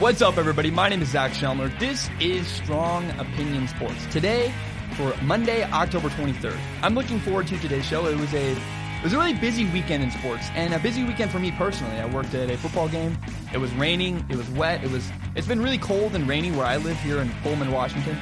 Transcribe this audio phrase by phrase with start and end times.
[0.00, 0.70] What's up, everybody?
[0.70, 1.78] My name is Zac Shomler.
[1.78, 4.06] This is Strong Opinion Sports.
[4.06, 4.50] Today,
[4.96, 6.58] for Monday, October 23rd.
[6.80, 8.06] I'm looking forward to today's show.
[8.06, 11.30] It was a it was a really busy weekend in sports, and a busy weekend
[11.30, 12.00] for me personally.
[12.00, 13.18] I worked at a football game.
[13.52, 14.24] It was raining.
[14.30, 14.82] It was wet.
[14.82, 15.06] It was.
[15.36, 18.16] It's been really cold and rainy where I live here in Pullman, Washington.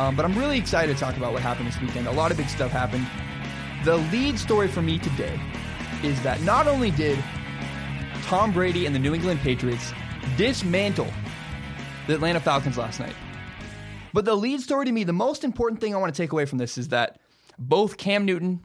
[0.00, 2.08] Um, but I'm really excited to talk about what happened this weekend.
[2.08, 3.06] A lot of big stuff happened.
[3.84, 5.40] The lead story for me today
[6.02, 7.22] is that not only did
[8.24, 9.92] Tom Brady and the New England Patriots
[10.36, 11.12] dismantle
[12.06, 13.14] the Atlanta Falcons last night.
[14.12, 16.44] But the lead story to me, the most important thing I want to take away
[16.44, 17.20] from this is that
[17.58, 18.64] both Cam Newton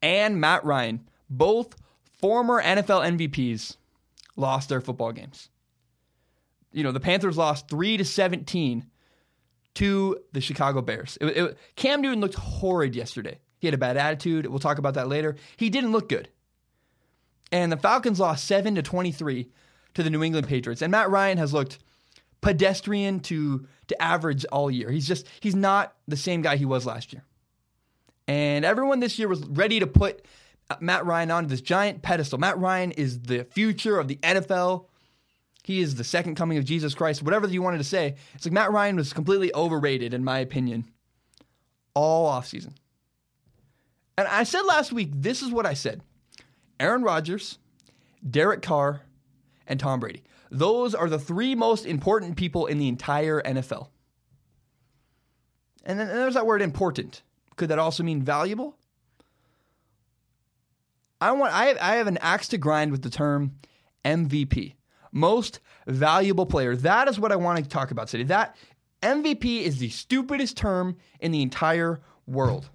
[0.00, 1.74] and Matt Ryan, both
[2.18, 3.76] former NFL MVPs,
[4.36, 5.48] lost their football games.
[6.72, 8.86] You know, the Panthers lost 3 to 17
[9.74, 11.18] to the Chicago Bears.
[11.20, 13.38] It, it, Cam Newton looked horrid yesterday.
[13.58, 14.46] He had a bad attitude.
[14.46, 15.36] We'll talk about that later.
[15.56, 16.28] He didn't look good.
[17.50, 19.50] And the Falcons lost 7 to 23
[19.94, 20.82] to the New England Patriots.
[20.82, 21.78] And Matt Ryan has looked
[22.40, 24.90] pedestrian to to average all year.
[24.90, 27.24] He's just he's not the same guy he was last year.
[28.28, 30.24] And everyone this year was ready to put
[30.80, 32.38] Matt Ryan on this giant pedestal.
[32.38, 34.86] Matt Ryan is the future of the NFL.
[35.64, 37.22] He is the second coming of Jesus Christ.
[37.22, 40.86] Whatever you wanted to say, it's like Matt Ryan was completely overrated in my opinion
[41.94, 42.72] all offseason.
[44.18, 46.02] And I said last week, this is what I said.
[46.80, 47.58] Aaron Rodgers,
[48.28, 49.02] Derek Carr,
[49.72, 50.22] and Tom Brady.
[50.50, 53.88] Those are the three most important people in the entire NFL.
[55.84, 57.22] And then there's that word important.
[57.56, 58.76] Could that also mean valuable?
[61.22, 63.56] I want I I have an axe to grind with the term
[64.04, 64.74] MVP.
[65.10, 66.76] Most valuable player.
[66.76, 68.24] That is what I want to talk about today.
[68.24, 68.54] That
[69.02, 72.68] MVP is the stupidest term in the entire world.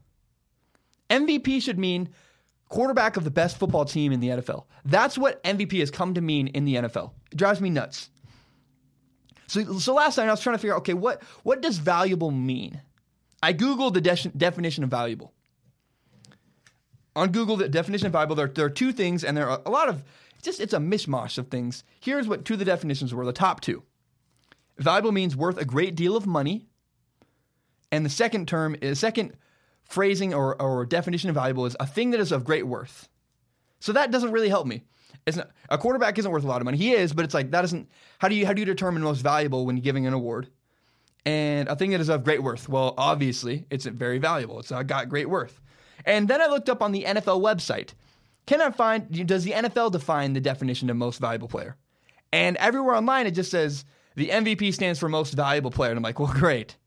[1.09, 2.09] MVP should mean
[2.69, 4.65] quarterback of the best football team in the NFL.
[4.85, 7.11] That's what MVP has come to mean in the NFL.
[7.31, 8.09] It drives me nuts.
[9.47, 12.31] So, so last night I was trying to figure out, okay, what, what does valuable
[12.31, 12.81] mean?
[13.41, 15.33] I Googled the de- definition of valuable.
[17.15, 19.71] On Google, the definition of valuable, there, there are two things, and there are a
[19.71, 20.03] lot of,
[20.35, 21.83] it's just, it's a mishmash of things.
[21.99, 23.83] Here's what two of the definitions were, the top two.
[24.77, 26.67] Valuable means worth a great deal of money.
[27.91, 29.33] And the second term is, second
[29.87, 33.09] phrasing or, or definition of valuable is a thing that is of great worth.
[33.79, 34.83] So that doesn't really help me.
[35.25, 36.77] It's not, a quarterback isn't worth a lot of money.
[36.77, 37.89] He is, but it's like that doesn't.
[38.19, 40.49] How do you how do you determine most valuable when giving an award?
[41.25, 42.69] And a thing that is of great worth.
[42.69, 44.59] Well, obviously, it's very valuable.
[44.59, 45.59] It's uh, got great worth.
[46.05, 47.89] And then I looked up on the NFL website.
[48.45, 49.27] Can I find?
[49.27, 51.75] Does the NFL define the definition of most valuable player?
[52.31, 53.83] And everywhere online, it just says
[54.15, 55.91] the MVP stands for most valuable player.
[55.91, 56.77] And I'm like, well, great.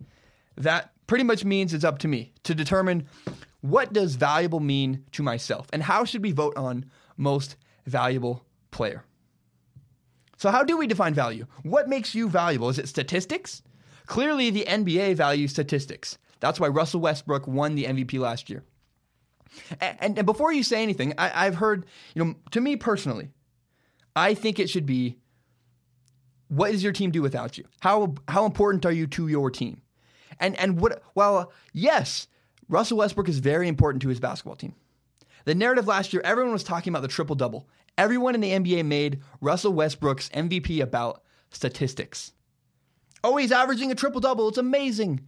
[0.56, 3.04] That pretty much means it's up to me to determine
[3.62, 6.84] what does valuable mean to myself and how should we vote on
[7.16, 9.02] most valuable player.
[10.36, 11.46] So how do we define value?
[11.64, 12.68] What makes you valuable?
[12.68, 13.60] Is it statistics?
[14.06, 16.16] Clearly the NBA values statistics.
[16.38, 18.62] That's why Russell Westbrook won the MVP last year.
[19.80, 23.30] And, and, and before you say anything, I, I've heard, you know, to me personally,
[24.14, 25.18] I think it should be
[26.46, 27.64] what does your team do without you?
[27.80, 29.79] How how important are you to your team?
[30.40, 32.26] And and what while yes,
[32.68, 34.74] Russell Westbrook is very important to his basketball team.
[35.44, 37.68] The narrative last year, everyone was talking about the triple double.
[37.96, 42.32] Everyone in the NBA made Russell Westbrook's MVP about statistics.
[43.22, 44.48] Oh, he's averaging a triple double.
[44.48, 45.20] It's amazing.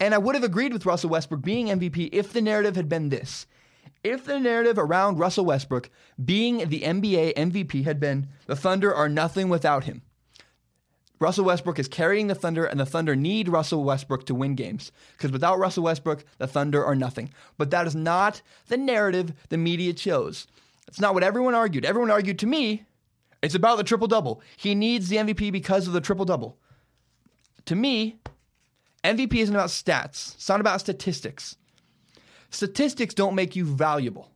[0.00, 3.08] And I would have agreed with Russell Westbrook being MVP if the narrative had been
[3.08, 3.46] this.
[4.02, 5.90] If the narrative around Russell Westbrook
[6.24, 10.02] being the NBA MVP had been the Thunder are nothing without him.
[11.22, 14.90] Russell Westbrook is carrying the Thunder, and the Thunder need Russell Westbrook to win games.
[15.12, 17.32] Because without Russell Westbrook, the Thunder are nothing.
[17.56, 20.48] But that is not the narrative the media chose.
[20.88, 21.84] It's not what everyone argued.
[21.84, 22.86] Everyone argued to me,
[23.40, 24.42] it's about the triple double.
[24.56, 26.58] He needs the MVP because of the triple double.
[27.66, 28.18] To me,
[29.04, 31.54] MVP isn't about stats, it's not about statistics.
[32.50, 34.31] Statistics don't make you valuable.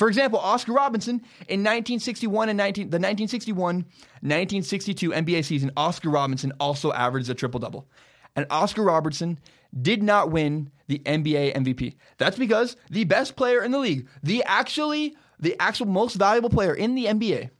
[0.00, 1.16] For example, Oscar Robertson
[1.46, 7.60] in 1961 and 19, the 1961 1962 NBA season, Oscar Robertson also averaged a triple
[7.60, 7.86] double.
[8.34, 9.38] And Oscar Robertson
[9.82, 11.96] did not win the NBA MVP.
[12.16, 16.72] That's because the best player in the league, the actually the actual most valuable player
[16.72, 17.50] in the NBA,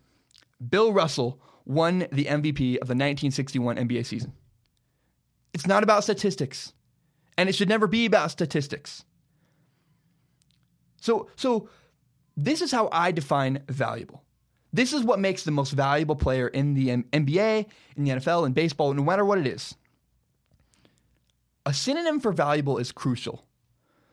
[0.67, 4.33] Bill Russell, won the MVP of the 1961 NBA season.
[5.53, 6.73] It's not about statistics,
[7.37, 9.05] and it should never be about statistics.
[11.03, 11.69] So, so
[12.45, 14.23] this is how I define valuable.
[14.73, 17.67] This is what makes the most valuable player in the NBA,
[17.97, 19.75] in the NFL, in baseball, no matter what it is.
[21.67, 23.45] A synonym for valuable is crucial.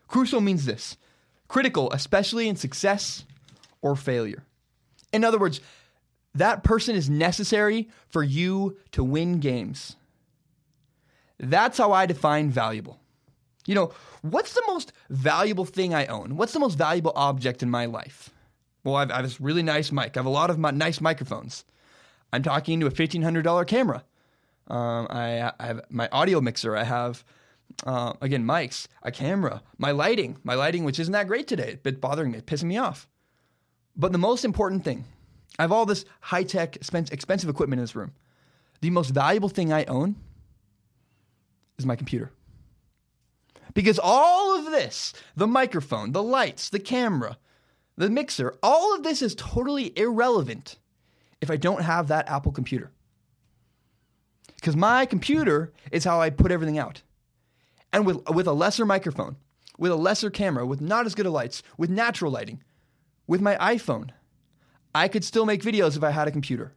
[0.08, 0.98] Crucial means this
[1.48, 3.24] critical, especially in success
[3.82, 4.44] or failure.
[5.14, 5.62] In other words,
[6.36, 9.96] that person is necessary for you to win games.
[11.40, 13.00] That's how I define valuable.
[13.68, 13.92] You know,
[14.22, 16.38] what's the most valuable thing I own?
[16.38, 18.32] What's the most valuable object in my life?
[18.84, 20.16] Well, I've, I have this really nice mic.
[20.16, 21.66] I have a lot of my, nice microphones.
[22.32, 24.04] I'm talking into a $1,500 camera.
[24.68, 26.76] Um, I, I, have my audio mixer.
[26.76, 27.24] I have,
[27.86, 31.78] uh, again, mics, a camera, my lighting, my lighting, which isn't that great today.
[31.84, 33.08] It's bothering me, pissing me off.
[33.96, 35.04] But the most important thing,
[35.60, 38.14] I have all this high tech, expensive equipment in this room.
[38.80, 40.16] The most valuable thing I own
[41.78, 42.32] is my computer.
[43.78, 47.38] Because all of this, the microphone, the lights, the camera,
[47.96, 50.80] the mixer, all of this is totally irrelevant
[51.42, 52.90] if I don't have that Apple computer.
[54.56, 57.04] Because my computer is how I put everything out.
[57.94, 59.36] And with, with a lesser microphone,
[59.78, 62.64] with a lesser camera, with not as good of lights, with natural lighting,
[63.28, 64.10] with my iPhone,
[64.96, 66.74] I could still make videos if I had a computer.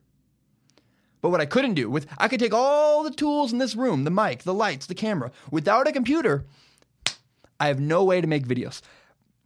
[1.22, 4.04] But what I couldn't do with I could take all the tools in this room,
[4.04, 6.44] the mic, the lights, the camera, without a computer,
[7.60, 8.80] I have no way to make videos.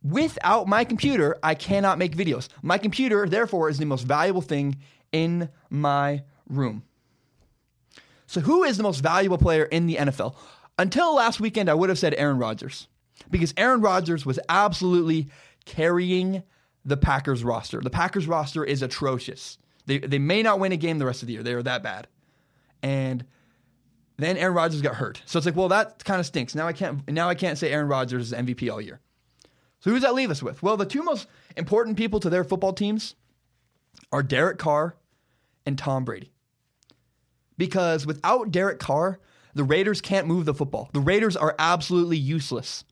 [0.03, 2.49] Without my computer, I cannot make videos.
[2.63, 4.77] My computer, therefore, is the most valuable thing
[5.13, 6.85] in my room.
[8.27, 10.37] So, who is the most valuable player in the NFL?
[10.79, 12.89] Until last weekend, I would have said Aaron Rodgers
[13.31, 15.29] because Aaron Rodgers was absolutely
[15.65, 16.43] carrying
[16.85, 17.81] the Packers roster.
[17.81, 19.59] The Packers roster is atrocious.
[19.87, 21.43] They, they may not win a game the rest of the year.
[21.43, 22.09] They are that bad.
[22.83, 23.25] And
[24.17, 25.23] then Aaron Rodgers got hurt.
[25.27, 26.55] So it's like, well, that kind of stinks.
[26.55, 29.01] Now I can't now I can't say Aaron Rodgers is MVP all year.
[29.81, 30.63] So who does that leave us with?
[30.63, 31.27] Well, the two most
[31.57, 33.17] important people to their football teams
[34.13, 34.97] are Derek Carr
[35.67, 36.33] and Tom Brady.
[37.59, 39.21] Because without Derek Carr,
[39.55, 40.91] the Raiders can't move the football.
[40.93, 42.85] The Raiders are absolutely useless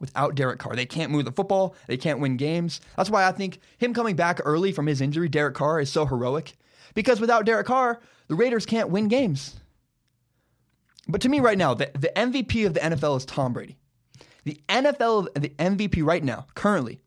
[0.00, 0.74] without Derek Carr.
[0.74, 2.80] They can't move the football, they can't win games.
[2.96, 6.06] That's why I think him coming back early from his injury, Derek Carr, is so
[6.06, 6.56] heroic.
[6.94, 9.59] Because without Derek Carr, the Raiders can't win games.
[11.10, 13.76] But to me, right now, the, the MVP of the NFL is Tom Brady.
[14.44, 17.00] The NFL, the MVP right now, currently,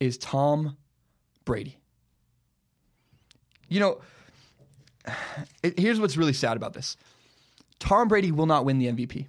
[0.00, 0.76] is Tom
[1.44, 1.78] Brady.
[3.68, 4.00] You know,
[5.62, 6.96] it, here's what's really sad about this
[7.78, 9.26] Tom Brady will not win the MVP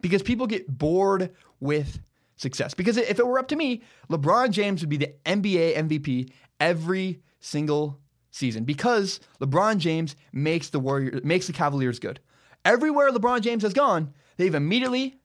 [0.00, 2.00] because people get bored with
[2.36, 2.74] success.
[2.74, 6.30] Because if it were up to me, LeBron James would be the NBA MVP
[6.60, 7.98] every single
[8.30, 12.20] season because LeBron James makes the Warrior makes the Cavaliers good.
[12.66, 15.20] Everywhere LeBron James has gone, they've immediately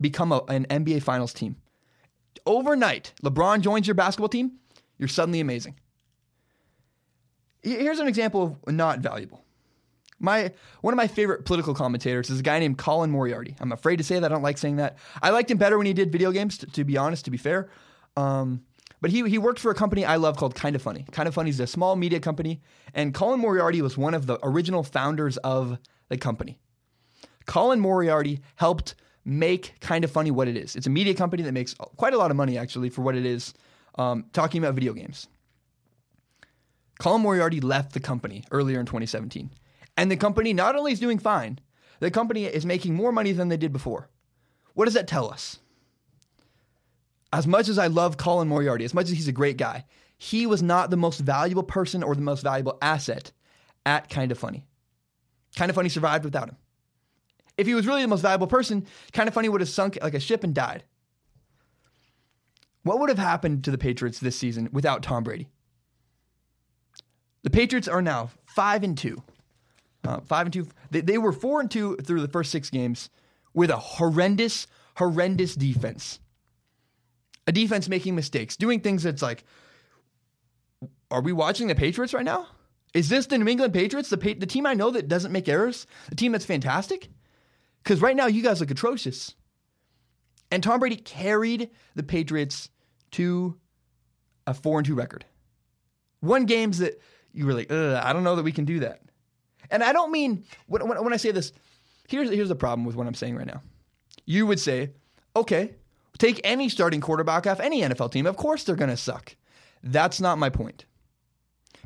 [0.00, 1.54] become a, an NBA Finals team.
[2.46, 4.58] Overnight, LeBron joins your basketball team,
[4.98, 5.76] you're suddenly amazing.
[7.62, 9.44] Here's an example of not valuable.
[10.18, 10.50] My
[10.80, 13.54] one of my favorite political commentators is a guy named Colin Moriarty.
[13.60, 14.30] I'm afraid to say that.
[14.30, 14.98] I don't like saying that.
[15.22, 16.58] I liked him better when he did video games.
[16.58, 17.70] To, to be honest, to be fair,
[18.16, 18.64] um,
[19.00, 21.06] but he he worked for a company I love called Kind of Funny.
[21.12, 22.62] Kind of Funny is a small media company,
[22.94, 25.78] and Colin Moriarty was one of the original founders of
[26.08, 26.58] the company.
[27.46, 28.94] Colin Moriarty helped
[29.24, 30.76] make Kind of Funny what it is.
[30.76, 33.24] It's a media company that makes quite a lot of money actually for what it
[33.24, 33.54] is,
[33.96, 35.28] um, talking about video games.
[36.98, 39.50] Colin Moriarty left the company earlier in 2017.
[39.96, 41.58] And the company not only is doing fine,
[42.00, 44.08] the company is making more money than they did before.
[44.74, 45.58] What does that tell us?
[47.32, 49.84] As much as I love Colin Moriarty, as much as he's a great guy,
[50.18, 53.32] he was not the most valuable person or the most valuable asset
[53.84, 54.64] at Kind of Funny.
[55.56, 56.56] Kind of Funny survived without him.
[57.56, 60.14] If he was really the most valuable person, Kind of Funny would have sunk like
[60.14, 60.84] a ship and died.
[62.82, 65.48] What would have happened to the Patriots this season without Tom Brady?
[67.42, 69.22] The Patriots are now five and two.
[70.04, 70.68] Uh, five and two.
[70.90, 73.08] They, they were four and two through the first six games
[73.54, 76.18] with a horrendous, horrendous defense.
[77.46, 79.44] A defense making mistakes, doing things that's like,
[81.10, 82.48] are we watching the Patriots right now?
[82.94, 85.86] Is this the New England Patriots, the, the team I know that doesn't make errors,
[86.08, 87.08] the team that's fantastic?
[87.84, 89.34] Because right now you guys look atrocious.
[90.50, 92.70] And Tom Brady carried the Patriots
[93.12, 93.56] to
[94.46, 95.24] a four and two record.
[96.22, 97.00] Won games that
[97.32, 99.02] you were like, I don't know that we can do that.
[99.70, 101.52] And I don't mean when, when, when I say this.
[102.08, 103.62] Here's here's the problem with what I'm saying right now.
[104.26, 104.92] You would say,
[105.34, 105.74] okay,
[106.18, 108.26] take any starting quarterback off any NFL team.
[108.26, 109.36] Of course they're going to suck.
[109.82, 110.84] That's not my point.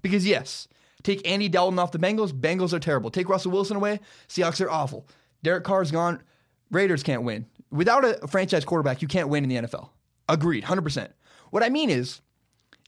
[0.03, 0.69] Because yes,
[1.03, 2.33] take Andy Dalton off the Bengals.
[2.33, 3.11] Bengals are terrible.
[3.11, 4.01] Take Russell Wilson away.
[4.29, 5.09] Seahawks are awful.
[5.43, 6.23] Derek Carr's gone.
[6.71, 7.47] Raiders can't win.
[7.71, 9.91] Without a franchise quarterback, you can't win in the NFL.
[10.29, 11.09] Agreed, 100%.
[11.51, 12.21] What I mean is,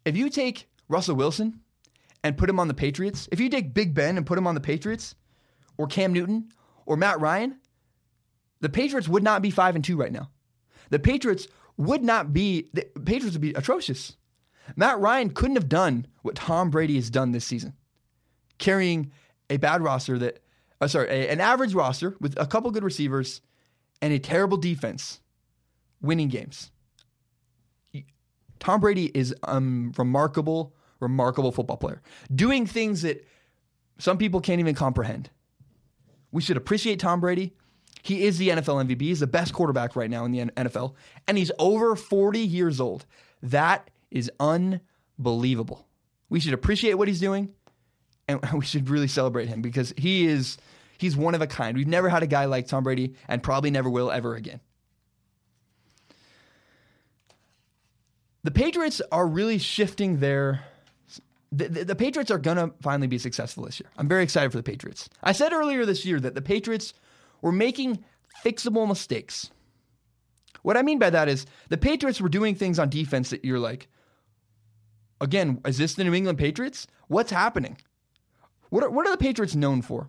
[0.04, 1.61] if you take Russell Wilson
[2.23, 4.54] and put him on the Patriots, if you take Big Ben and put him on
[4.54, 5.14] the Patriots,
[5.78, 6.49] or Cam Newton,
[6.85, 7.59] or Matt Ryan,
[8.61, 10.30] the Patriots would not be five and two right now.
[10.90, 12.69] The Patriots would not be.
[12.75, 14.16] The Patriots would be atrocious.
[14.76, 17.75] Matt Ryan couldn't have done what Tom Brady has done this season,
[18.59, 19.11] carrying
[19.49, 20.42] a bad roster that,
[20.80, 23.40] uh, sorry, a, an average roster with a couple good receivers
[24.02, 25.20] and a terrible defense,
[26.00, 26.70] winning games.
[28.58, 32.02] Tom Brady is a um, remarkable, remarkable football player,
[32.34, 33.26] doing things that
[33.99, 35.30] some people can't even comprehend.
[36.30, 37.54] We should appreciate Tom Brady.
[38.02, 39.00] He is the NFL MVP.
[39.02, 40.94] He's the best quarterback right now in the NFL,
[41.26, 43.06] and he's over 40 years old.
[43.42, 45.87] That is unbelievable.
[46.28, 47.52] We should appreciate what he's doing,
[48.30, 50.58] and we should really celebrate him because he is
[50.99, 51.76] he's one of a kind.
[51.76, 54.60] We've never had a guy like Tom Brady, and probably never will ever again.
[58.42, 60.64] The Patriots are really shifting their
[61.52, 63.90] the, the, the, Patriots are going to finally be successful this year.
[63.99, 65.08] I'm very excited for the Patriots.
[65.20, 66.94] I said earlier this year that the Patriots
[67.42, 68.04] were making
[68.44, 69.50] fixable mistakes.
[70.62, 73.58] What I mean by that is the Patriots were doing things on defense that you're
[73.58, 73.88] like,
[75.20, 76.87] again, is this the New England Patriots?
[77.08, 77.76] What's happening?
[78.71, 80.09] What are, what are the Patriots known for?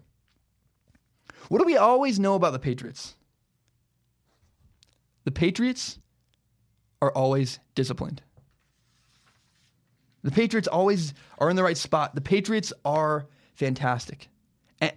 [1.50, 3.15] What do we always know about the Patriots?
[5.25, 6.00] The Patriots
[7.01, 8.22] are always disciplined.
[10.24, 12.15] The Patriots always are in the right spot.
[12.15, 14.30] The Patriots are fantastic.
[14.80, 14.94] And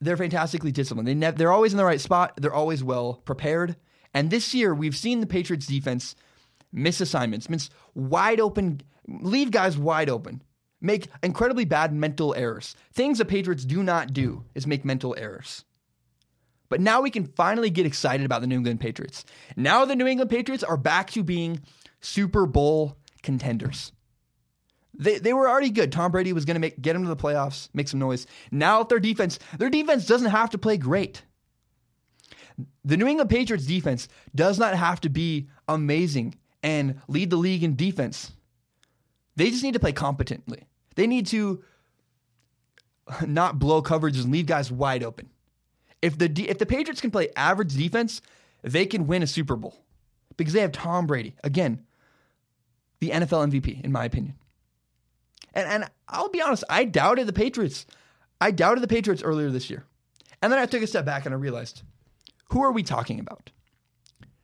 [0.00, 1.08] they're fantastically disciplined.
[1.08, 2.34] They they're always in the right spot.
[2.36, 3.76] They're always well prepared.
[4.12, 6.14] And this year, we've seen the Patriots defense
[6.72, 10.42] miss assignments, miss wide open, leave guys wide open,
[10.84, 12.76] make incredibly bad mental errors.
[12.92, 15.64] Things the Patriots do not do is make mental errors.
[16.68, 19.24] But now we can finally get excited about the New England Patriots.
[19.56, 21.60] Now the New England Patriots are back to being
[22.00, 23.92] Super Bowl contenders.
[24.96, 25.90] They, they were already good.
[25.90, 28.26] Tom Brady was going to make get them to the playoffs, make some noise.
[28.52, 31.22] Now, if their defense, their defense doesn't have to play great.
[32.84, 37.64] The New England Patriots defense does not have to be amazing and lead the league
[37.64, 38.30] in defense.
[39.36, 40.64] They just need to play competently.
[40.94, 41.62] They need to
[43.26, 45.30] not blow coverages and leave guys wide open.
[46.02, 48.20] If the if the Patriots can play average defense,
[48.62, 49.84] they can win a Super Bowl
[50.36, 51.84] because they have Tom Brady again,
[53.00, 54.34] the NFL MVP in my opinion.
[55.54, 57.86] And, and I'll be honest, I doubted the Patriots.
[58.40, 59.84] I doubted the Patriots earlier this year.
[60.42, 61.82] And then I took a step back and I realized
[62.50, 63.50] who are we talking about?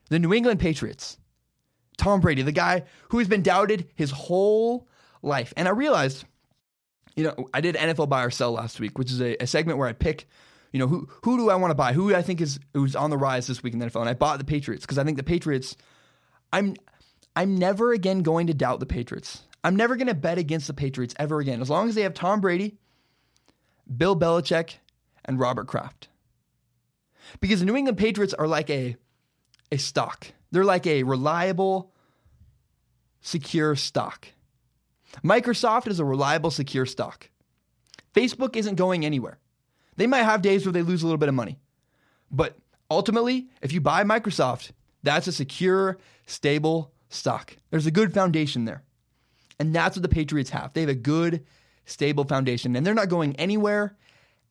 [0.09, 1.17] The New England Patriots.
[1.97, 4.87] Tom Brady, the guy who has been doubted his whole
[5.21, 5.53] life.
[5.55, 6.25] And I realized,
[7.15, 9.77] you know, I did NFL buy or sell last week, which is a, a segment
[9.77, 10.27] where I pick,
[10.71, 11.93] you know, who who do I want to buy?
[11.93, 14.01] Who I think is who's on the rise this week in the NFL.
[14.01, 15.75] And I bought the Patriots because I think the Patriots,
[16.53, 16.75] I'm
[17.35, 19.43] I'm never again going to doubt the Patriots.
[19.63, 22.13] I'm never going to bet against the Patriots ever again, as long as they have
[22.13, 22.77] Tom Brady,
[23.95, 24.75] Bill Belichick,
[25.25, 26.07] and Robert Kraft.
[27.39, 28.95] Because the New England Patriots are like a,
[29.71, 30.27] a stock.
[30.51, 31.93] They're like a reliable,
[33.21, 34.27] secure stock.
[35.23, 37.29] Microsoft is a reliable, secure stock.
[38.13, 39.39] Facebook isn't going anywhere.
[39.97, 41.59] They might have days where they lose a little bit of money.
[42.31, 42.57] But
[42.89, 44.71] ultimately, if you buy Microsoft,
[45.03, 47.55] that's a secure, stable stock.
[47.69, 48.83] There's a good foundation there.
[49.59, 50.73] And that's what the Patriots have.
[50.73, 51.45] They have a good,
[51.85, 53.95] stable foundation, and they're not going anywhere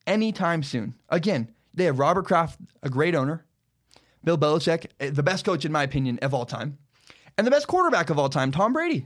[0.07, 0.95] anytime soon.
[1.09, 3.45] Again, they have Robert Kraft, a great owner,
[4.23, 6.77] Bill Belichick, eh, the best coach, in my opinion, of all time,
[7.37, 9.05] and the best quarterback of all time, Tom Brady.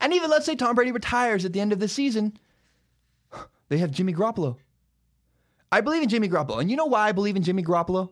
[0.00, 2.38] And even let's say Tom Brady retires at the end of the season,
[3.68, 4.56] they have Jimmy Garoppolo.
[5.72, 6.60] I believe in Jimmy Garoppolo.
[6.60, 8.10] And you know why I believe in Jimmy Garoppolo?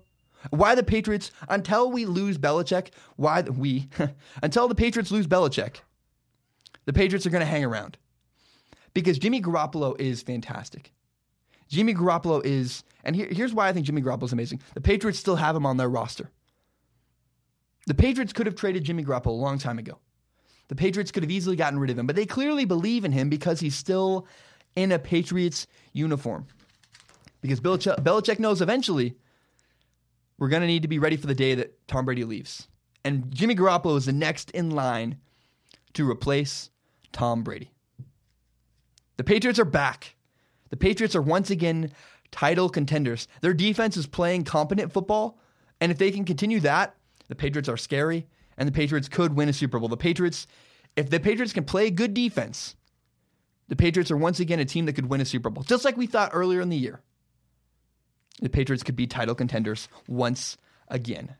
[0.50, 3.88] Why the Patriots, until we lose Belichick, why the, we,
[4.43, 5.76] until the Patriots lose Belichick,
[6.85, 7.97] the Patriots are going to hang around
[8.93, 10.93] because Jimmy Garoppolo is fantastic.
[11.69, 14.61] Jimmy Garoppolo is, and here, here's why I think Jimmy Garoppolo is amazing.
[14.75, 16.31] The Patriots still have him on their roster.
[17.87, 19.99] The Patriots could have traded Jimmy Garoppolo a long time ago.
[20.68, 23.28] The Patriots could have easily gotten rid of him, but they clearly believe in him
[23.28, 24.26] because he's still
[24.76, 26.47] in a Patriots uniform.
[27.40, 29.16] Because Belichick, Belichick knows eventually
[30.38, 32.68] we're going to need to be ready for the day that Tom Brady leaves.
[33.04, 35.18] And Jimmy Garoppolo is the next in line
[35.92, 36.71] to replace
[37.12, 37.71] Tom Brady.
[39.16, 40.16] The Patriots are back.
[40.71, 41.92] The Patriots are once again
[42.33, 43.28] title contenders.
[43.42, 45.38] Their defense is playing competent football,
[45.80, 46.97] and if they can continue that,
[47.28, 49.88] the Patriots are scary, and the Patriots could win a Super Bowl.
[49.88, 50.46] The Patriots,
[50.96, 52.76] if the Patriots can play good defense,
[53.68, 55.96] the Patriots are once again a team that could win a Super Bowl, just like
[55.96, 57.00] we thought earlier in the year.
[58.40, 60.56] The Patriots could be title contenders once
[60.88, 61.34] again.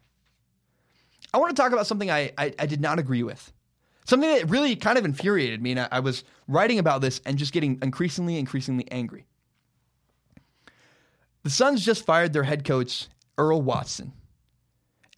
[1.33, 3.53] I want to talk about something I, I, I did not agree with.
[4.07, 7.39] Something that really kind of infuriated me, and I, I was writing about this and
[7.39, 9.27] just getting increasingly, increasingly angry.
[11.43, 14.13] The Suns just fired their head coach, Earl Watson.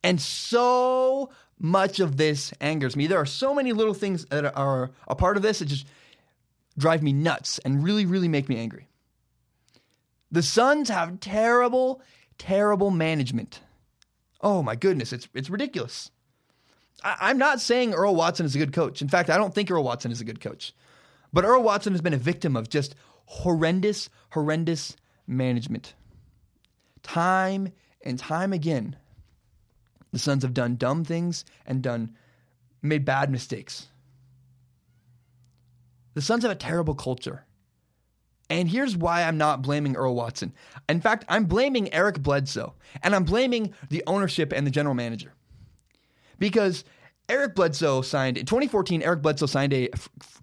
[0.02, 3.06] And so much of this angers me.
[3.06, 5.86] There are so many little things that are a part of this that just
[6.78, 8.88] drive me nuts and really, really make me angry.
[10.30, 12.02] The Suns have terrible,
[12.38, 13.60] terrible management.
[14.40, 16.10] Oh my goodness, it's it's ridiculous.
[17.02, 19.02] I, am not saying Earl Watson is a good coach.
[19.02, 20.74] In fact, I don't think Earl Watson is a good coach.
[21.32, 22.94] But Earl Watson has been a victim of just
[23.26, 24.96] horrendous, horrendous
[25.26, 25.94] management.
[27.02, 27.72] Time
[28.02, 28.96] and time again,
[30.16, 32.16] the Suns have done dumb things and done
[32.80, 33.88] made bad mistakes.
[36.14, 37.44] The Suns have a terrible culture.
[38.48, 40.54] And here's why I'm not blaming Earl Watson.
[40.88, 45.34] In fact, I'm blaming Eric Bledsoe, and I'm blaming the ownership and the general manager.
[46.38, 46.82] Because
[47.28, 49.90] Eric Bledsoe signed in 2014, Eric Bledsoe signed a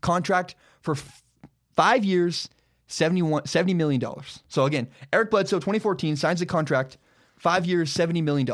[0.01, 1.23] contract for f-
[1.71, 2.47] five years,
[2.85, 4.03] 71, $70 million.
[4.49, 6.99] So again, Eric Bledsoe, 2014, signs a contract,
[7.37, 8.47] five years, $70 million.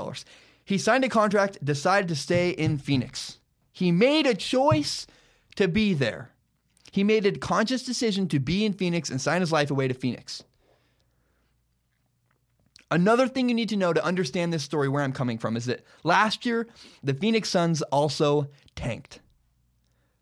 [0.69, 3.39] He signed a contract, decided to stay in Phoenix.
[3.71, 5.07] He made a choice
[5.55, 6.29] to be there.
[6.91, 9.95] He made a conscious decision to be in Phoenix and sign his life away to
[9.95, 10.43] Phoenix.
[12.91, 15.65] Another thing you need to know to understand this story, where I'm coming from, is
[15.65, 16.67] that last year,
[17.03, 19.21] the Phoenix Suns also tanked.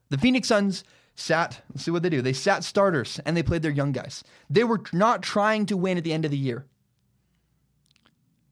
[0.07, 0.85] The Phoenix Suns
[1.15, 2.21] sat, let's see what they do.
[2.21, 4.23] They sat starters and they played their young guys.
[4.49, 6.65] They were not trying to win at the end of the year.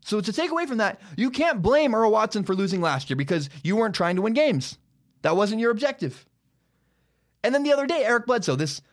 [0.05, 3.17] So, to take away from that, you can't blame Earl Watson for losing last year
[3.17, 4.77] because you weren't trying to win games.
[5.23, 6.27] That wasn't your objective.
[7.43, 8.83] And then the other day, Eric Bledsoe, this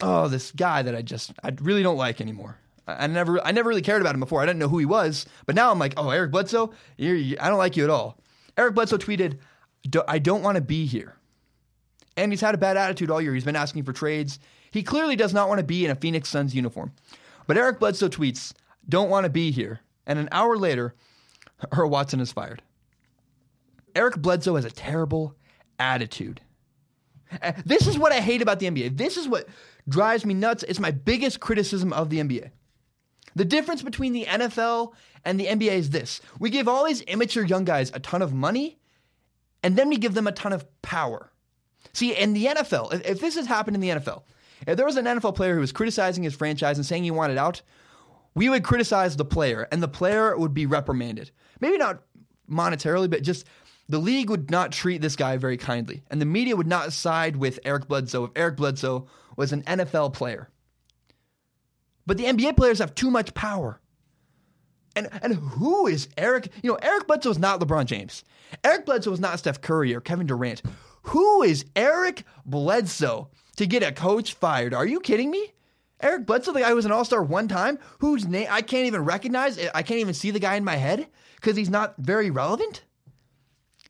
[0.00, 2.56] oh, this guy that I just I really don't like anymore.
[2.86, 4.42] I, I never I never really cared about him before.
[4.42, 7.48] I didn't know who he was, but now I'm like, oh, Eric Bledsoe, you, I
[7.48, 8.20] don't like you at all.
[8.56, 9.38] Eric Bledsoe tweeted,
[10.06, 11.16] "I don't want to be here,"
[12.16, 13.34] and he's had a bad attitude all year.
[13.34, 14.38] He's been asking for trades.
[14.70, 16.92] He clearly does not want to be in a Phoenix Suns uniform.
[17.48, 18.52] But Eric Bledsoe tweets,
[18.88, 20.94] "Don't want to be here," and an hour later,
[21.72, 22.62] Earl Watson is fired.
[23.94, 25.36] Eric Bledsoe has a terrible
[25.78, 26.40] attitude.
[27.42, 28.96] Uh, this is what I hate about the NBA.
[28.96, 29.48] This is what
[29.88, 30.62] drives me nuts.
[30.64, 32.50] It's my biggest criticism of the NBA.
[33.36, 34.92] The difference between the NFL
[35.24, 38.32] and the NBA is this we give all these immature young guys a ton of
[38.32, 38.78] money,
[39.62, 41.30] and then we give them a ton of power.
[41.92, 44.22] See, in the NFL, if, if this has happened in the NFL,
[44.66, 47.38] if there was an NFL player who was criticizing his franchise and saying he wanted
[47.38, 47.62] out,
[48.34, 51.30] we would criticize the player, and the player would be reprimanded.
[51.60, 52.02] Maybe not
[52.50, 53.46] monetarily, but just
[53.88, 57.36] the league would not treat this guy very kindly, and the media would not side
[57.36, 60.48] with Eric Bledsoe if Eric Bledsoe was an NFL player.
[62.06, 63.80] But the NBA players have too much power.
[64.96, 66.50] And, and who is Eric?
[66.62, 68.24] You know, Eric Bledsoe is not LeBron James.
[68.62, 70.62] Eric Bledsoe is not Steph Curry or Kevin Durant.
[71.02, 74.72] Who is Eric Bledsoe to get a coach fired?
[74.72, 75.53] Are you kidding me?
[76.04, 78.86] Eric Bledsoe, the guy who was an all star one time, whose name I can't
[78.86, 79.58] even recognize.
[79.74, 82.84] I can't even see the guy in my head because he's not very relevant.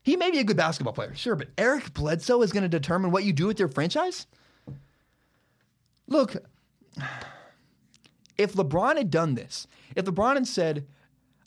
[0.01, 3.11] He may be a good basketball player, sure, but Eric Bledsoe is going to determine
[3.11, 4.27] what you do with your franchise?
[6.07, 6.35] Look,
[8.37, 10.85] if LeBron had done this, if LeBron had said,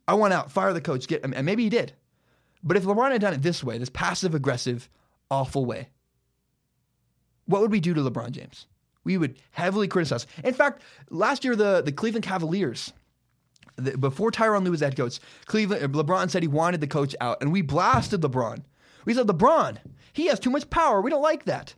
[0.07, 1.93] I want out, fire the coach, get, and maybe he did,
[2.63, 4.91] but if LeBron had done it this way, this passive aggressive,
[5.31, 5.89] awful way,
[7.47, 8.67] what would we do to LeBron James?
[9.09, 10.27] We would heavily criticize.
[10.45, 12.93] In fact, last year, the, the Cleveland Cavaliers
[13.77, 17.17] the, before Tyronn Lue was head coach, Cleveland uh, LeBron said he wanted the coach
[17.19, 18.65] out, and we blasted LeBron.
[19.07, 19.79] We said LeBron,
[20.13, 21.01] he has too much power.
[21.01, 21.75] We don't like that.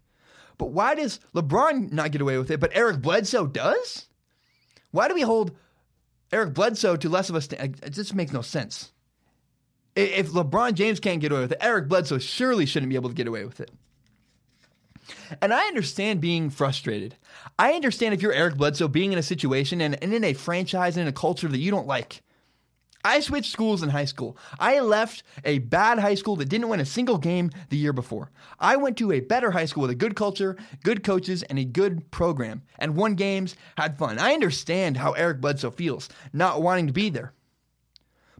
[0.58, 4.08] But why does LeBron not get away with it, but Eric Bledsoe does?
[4.90, 5.56] Why do we hold
[6.32, 7.76] Eric Bledsoe to less of a stand?
[7.76, 8.90] Uh, it just makes no sense.
[9.94, 13.14] If LeBron James can't get away with it, Eric Bledsoe surely shouldn't be able to
[13.14, 13.70] get away with it.
[15.40, 17.16] And I understand being frustrated.
[17.59, 20.96] I understand if you're Eric Bledsoe being in a situation and, and in a franchise
[20.96, 22.23] and in a culture that you don't like.
[23.03, 24.37] I switched schools in high school.
[24.59, 28.31] I left a bad high school that didn't win a single game the year before.
[28.59, 31.64] I went to a better high school with a good culture, good coaches, and a
[31.64, 34.18] good program, and won games, had fun.
[34.18, 37.33] I understand how Eric Bledsoe feels, not wanting to be there.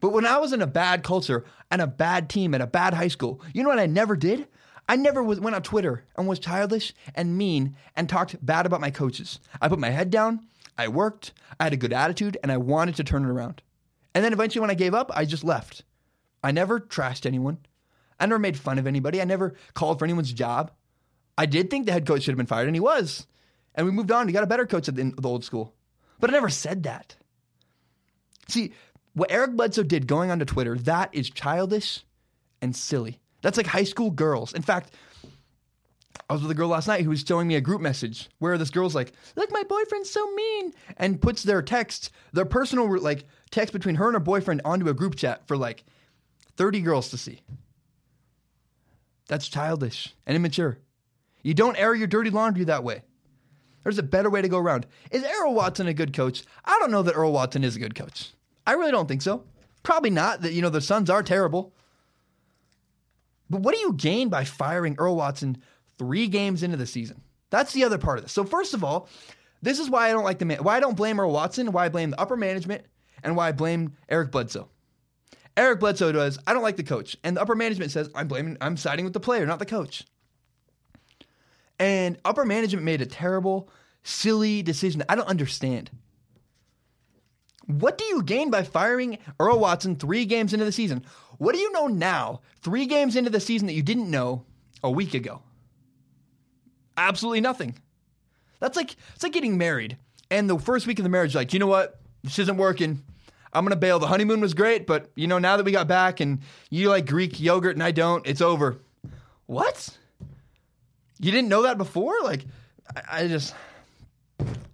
[0.01, 2.95] But when I was in a bad culture and a bad team at a bad
[2.95, 4.47] high school, you know what I never did?
[4.91, 8.81] I never was, went on Twitter and was childish and mean and talked bad about
[8.81, 9.39] my coaches.
[9.61, 12.97] I put my head down, I worked, I had a good attitude, and I wanted
[12.97, 13.63] to turn it around.
[14.17, 15.85] And then eventually, when I gave up, I just left.
[16.43, 17.59] I never trashed anyone.
[18.19, 19.21] I never made fun of anybody.
[19.21, 20.73] I never called for anyone's job.
[21.39, 23.29] I did think the head coach should have been fired, and he was.
[23.77, 24.27] And we moved on.
[24.27, 25.73] He got a better coach at the, the old school.
[26.19, 27.15] But I never said that.
[28.49, 28.73] See,
[29.15, 32.05] what Eric Bledsoe did going onto Twitter, that is childish
[32.61, 33.21] and silly.
[33.43, 34.53] That's like high school girls.
[34.53, 34.95] In fact,
[36.29, 38.57] I was with a girl last night who was showing me a group message where
[38.57, 43.25] this girl's like, "Look, my boyfriend's so mean," and puts their text, their personal like
[43.51, 45.85] text between her and her boyfriend onto a group chat for like
[46.57, 47.41] 30 girls to see.
[49.29, 50.79] That's childish and immature.
[51.43, 53.03] You don't air your dirty laundry that way.
[53.83, 54.87] There's a better way to go around.
[55.11, 56.45] Is Earl Watson a good coach?
[56.65, 58.33] I don't know that Earl Watson is a good coach.
[58.67, 59.45] I really don't think so.
[59.83, 60.43] Probably not.
[60.43, 61.73] That you know the Suns are terrible.
[63.51, 65.59] But what do you gain by firing Earl Watson
[65.99, 67.21] three games into the season?
[67.51, 68.33] That's the other part of this.
[68.33, 69.09] So first of all,
[69.61, 70.63] this is why I don't like the man.
[70.63, 71.73] Why I don't blame Earl Watson.
[71.73, 72.85] Why I blame the upper management,
[73.23, 74.69] and why I blame Eric Bledsoe.
[75.57, 76.39] Eric Bledsoe does.
[76.47, 78.57] I don't like the coach, and the upper management says I'm blaming.
[78.61, 80.05] I'm siding with the player, not the coach.
[81.79, 83.69] And upper management made a terrible,
[84.03, 85.03] silly decision.
[85.09, 85.91] I don't understand.
[87.67, 91.05] What do you gain by firing Earl Watson three games into the season?
[91.41, 94.45] What do you know now, three games into the season that you didn't know
[94.85, 95.41] a week ago?
[96.99, 97.77] Absolutely nothing.
[98.59, 99.97] That's like it's like getting married,
[100.31, 103.03] and the first week of the marriage, like you know what, this isn't working.
[103.55, 103.99] I'm gonna bail.
[103.99, 107.07] The honeymoon was great, but you know now that we got back and you like
[107.07, 108.77] Greek yogurt and I don't, it's over.
[109.47, 109.97] What?
[111.21, 112.13] You didn't know that before?
[112.23, 112.45] Like,
[112.95, 113.55] I, I just,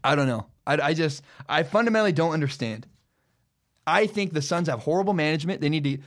[0.02, 0.46] I don't know.
[0.66, 2.88] I, I just, I fundamentally don't understand.
[3.86, 5.60] I think the Suns have horrible management.
[5.60, 5.98] They need to.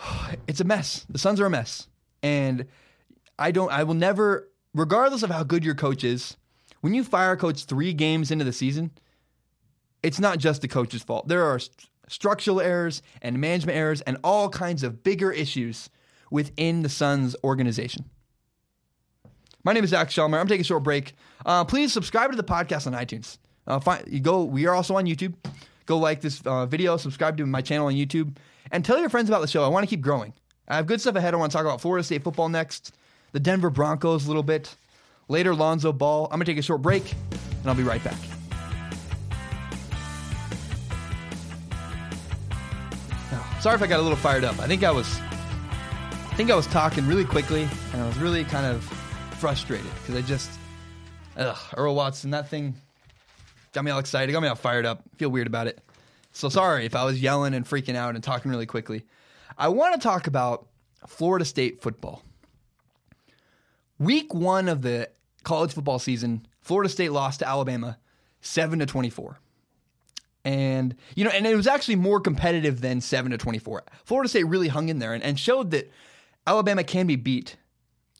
[0.46, 1.06] It's a mess.
[1.08, 1.86] The Suns are a mess,
[2.22, 2.66] and
[3.38, 3.70] I don't.
[3.70, 6.36] I will never, regardless of how good your coach is,
[6.80, 8.90] when you fire a coach three games into the season,
[10.02, 11.28] it's not just the coach's fault.
[11.28, 15.88] There are st- structural errors and management errors and all kinds of bigger issues
[16.30, 18.04] within the Suns organization.
[19.62, 20.40] My name is Zac Shomler.
[20.40, 21.14] I'm taking a short break.
[21.44, 23.38] Uh, please subscribe to the podcast on iTunes.
[23.66, 24.42] Uh, find, you go.
[24.42, 25.34] We are also on YouTube.
[25.86, 28.36] Go like this uh, video, subscribe to my channel on YouTube,
[28.70, 29.64] and tell your friends about the show.
[29.64, 30.32] I want to keep growing.
[30.68, 31.34] I have good stuff ahead.
[31.34, 32.94] I want to talk about Florida State football next,
[33.32, 34.74] the Denver Broncos a little bit,
[35.28, 36.26] later Lonzo Ball.
[36.26, 38.18] I'm gonna take a short break, and I'll be right back.
[43.32, 44.58] Oh, sorry if I got a little fired up.
[44.60, 45.18] I think I was,
[46.30, 48.84] I think I was talking really quickly, and I was really kind of
[49.38, 50.50] frustrated because I just,
[51.36, 52.74] ugh, Earl Watson, that thing
[53.72, 55.02] got me all excited, got me all fired up.
[55.16, 55.80] Feel weird about it.
[56.32, 59.04] So sorry if I was yelling and freaking out and talking really quickly.
[59.58, 60.66] I want to talk about
[61.06, 62.22] Florida State football.
[63.98, 65.10] Week one of the
[65.42, 67.98] college football season, Florida State lost to Alabama
[68.40, 69.38] 7 to 24.
[70.44, 73.82] And you know, and it was actually more competitive than 7 to 24.
[74.04, 75.90] Florida State really hung in there and, and showed that
[76.46, 77.56] Alabama can be beat.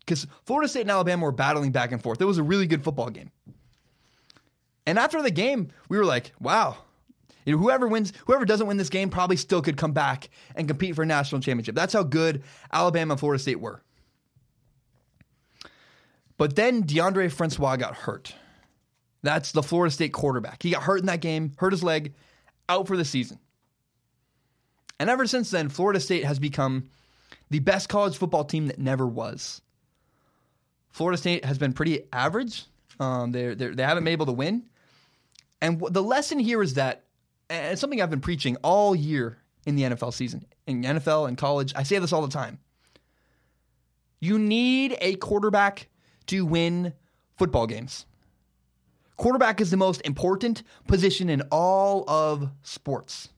[0.00, 2.20] Because Florida State and Alabama were battling back and forth.
[2.20, 3.30] It was a really good football game.
[4.86, 6.78] And after the game, we were like, wow,
[7.44, 10.68] you know, whoever wins, whoever doesn't win this game probably still could come back and
[10.68, 11.74] compete for a national championship.
[11.74, 13.82] That's how good Alabama and Florida State were.
[16.36, 18.34] But then Deondre Francois got hurt.
[19.22, 20.62] That's the Florida State quarterback.
[20.62, 22.14] He got hurt in that game, hurt his leg,
[22.68, 23.38] out for the season.
[24.98, 26.88] And ever since then, Florida State has become
[27.50, 29.60] the best college football team that never was.
[30.90, 32.64] Florida State has been pretty average.
[32.98, 34.64] Um, they're, they're, they haven't been able to win.
[35.60, 37.04] And the lesson here is that,
[37.50, 41.36] and it's something I've been preaching all year in the NFL season, in NFL and
[41.36, 41.72] college.
[41.76, 42.58] I say this all the time.
[44.20, 45.88] You need a quarterback
[46.26, 46.94] to win
[47.36, 48.06] football games.
[49.16, 53.30] Quarterback is the most important position in all of sports.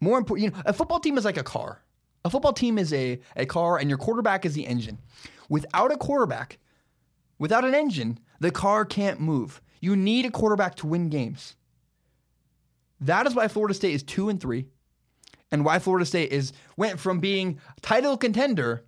[0.00, 1.82] More important, you know, a football team is like a car.
[2.24, 4.98] A football team is a, a car, and your quarterback is the engine.
[5.48, 6.58] Without a quarterback,
[7.38, 9.60] without an engine, the car can't move.
[9.80, 11.56] You need a quarterback to win games.
[13.02, 14.66] That is why Florida State is two and three,
[15.50, 18.84] and why Florida State is went from being title contender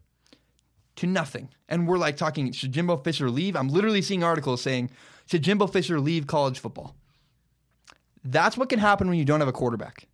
[0.96, 1.48] to nothing.
[1.68, 3.56] And we're like talking, should Jimbo Fisher leave?
[3.56, 4.90] I'm literally seeing articles saying,
[5.26, 6.94] should Jimbo Fisher leave college football?
[8.24, 10.06] That's what can happen when you don't have a quarterback.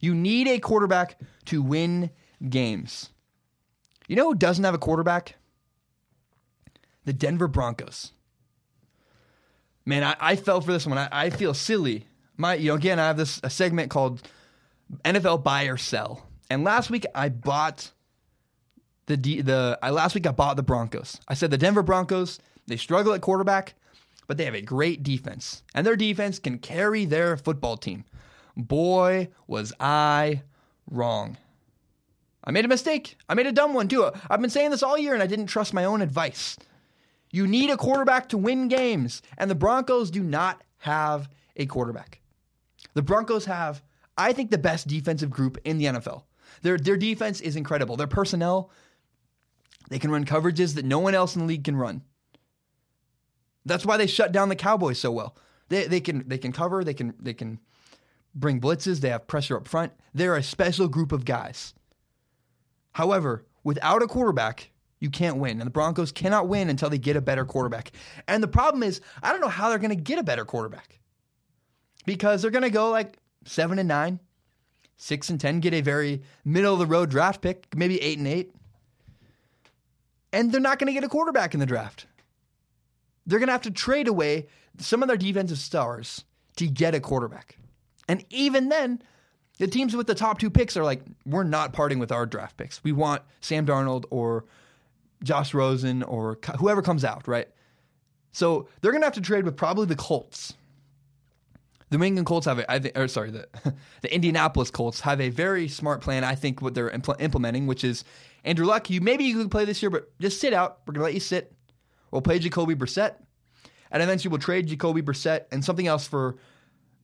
[0.00, 2.10] You need a quarterback to win
[2.48, 3.10] games.
[4.08, 5.36] You know who doesn't have a quarterback?
[7.04, 8.12] The Denver Broncos.
[9.84, 10.98] Man, I, I fell for this one.
[10.98, 12.06] I, I, feel silly.
[12.40, 14.22] My, you know, again, I have this a segment called
[15.04, 16.26] NFL Buy or Sell.
[16.48, 17.90] And last week I bought
[19.06, 21.20] the the I last week I bought the Broncos.
[21.28, 23.74] I said the Denver Broncos, they struggle at quarterback,
[24.26, 25.62] but they have a great defense.
[25.74, 28.04] And their defense can carry their football team.
[28.56, 30.42] Boy, was I
[30.90, 31.36] wrong.
[32.42, 33.18] I made a mistake.
[33.28, 34.10] I made a dumb one too.
[34.30, 36.56] I've been saying this all year and I didn't trust my own advice.
[37.30, 42.19] You need a quarterback to win games, and the Broncos do not have a quarterback.
[42.94, 43.82] The Broncos have,
[44.16, 46.24] I think, the best defensive group in the NFL.
[46.62, 47.96] Their, their defense is incredible.
[47.96, 48.70] Their personnel,
[49.88, 52.02] they can run coverages that no one else in the league can run.
[53.64, 55.36] That's why they shut down the Cowboys so well.
[55.68, 57.60] They, they can they can cover, they can they can
[58.34, 59.92] bring blitzes, they have pressure up front.
[60.14, 61.74] They're a special group of guys.
[62.92, 65.60] However, without a quarterback, you can't win.
[65.60, 67.92] And the Broncos cannot win until they get a better quarterback.
[68.28, 70.99] And the problem is, I don't know how they're going to get a better quarterback.
[72.10, 74.18] Because they're going to go like 7 and 9,
[74.96, 78.26] 6 and 10, get a very middle of the road draft pick, maybe 8 and
[78.26, 78.52] 8.
[80.32, 82.06] And they're not going to get a quarterback in the draft.
[83.26, 86.24] They're going to have to trade away some of their defensive stars
[86.56, 87.58] to get a quarterback.
[88.08, 89.02] And even then,
[89.58, 92.56] the teams with the top two picks are like, we're not parting with our draft
[92.56, 92.82] picks.
[92.82, 94.46] We want Sam Darnold or
[95.22, 97.46] Josh Rosen or whoever comes out, right?
[98.32, 100.54] So they're going to have to trade with probably the Colts.
[101.90, 103.48] The New England Colts have a, I think, or sorry, the
[104.00, 106.24] the Indianapolis Colts have a very smart plan.
[106.24, 108.04] I think what they're impl- implementing, which is
[108.44, 108.88] Andrew Luck.
[108.90, 110.78] You maybe you can play this year, but just sit out.
[110.86, 111.52] We're to let you sit.
[112.10, 113.14] We'll play Jacoby Brissett,
[113.90, 116.36] and eventually we'll trade Jacoby Brissett and something else for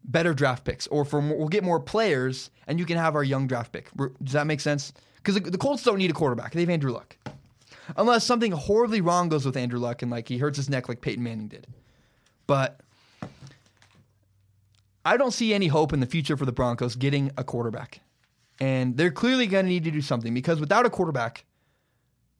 [0.04, 3.24] better draft picks, or for more, we'll get more players, and you can have our
[3.24, 3.90] young draft pick.
[4.22, 4.92] Does that make sense?
[5.16, 7.16] Because the, the Colts don't need a quarterback; they have Andrew Luck,
[7.96, 11.00] unless something horribly wrong goes with Andrew Luck and like he hurts his neck like
[11.00, 11.66] Peyton Manning did.
[12.46, 12.80] But
[15.06, 18.00] I don't see any hope in the future for the Broncos getting a quarterback.
[18.58, 21.44] And they're clearly going to need to do something because without a quarterback,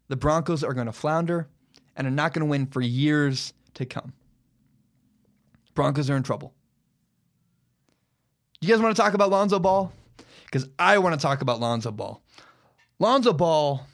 [0.09, 1.49] the Broncos are going to flounder
[1.95, 4.13] and are not going to win for years to come.
[5.75, 6.55] Broncos are in trouble.
[8.61, 9.93] You guys want to talk about Lonzo Ball?
[10.47, 12.21] Because I want to talk about Lonzo Ball.
[12.99, 13.87] Lonzo Ball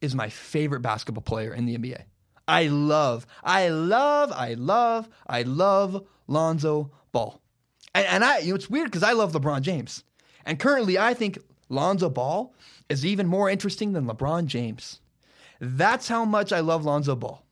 [0.00, 2.02] is my favorite basketball player in the NBA.
[2.48, 7.40] I love, I love, I love, I love Lonzo Ball.
[7.96, 10.04] And, and I, you know, it's weird because I love LeBron James.
[10.44, 11.38] And currently, I think
[11.70, 12.54] Lonzo Ball
[12.90, 15.00] is even more interesting than LeBron James.
[15.60, 17.42] That's how much I love Lonzo Ball.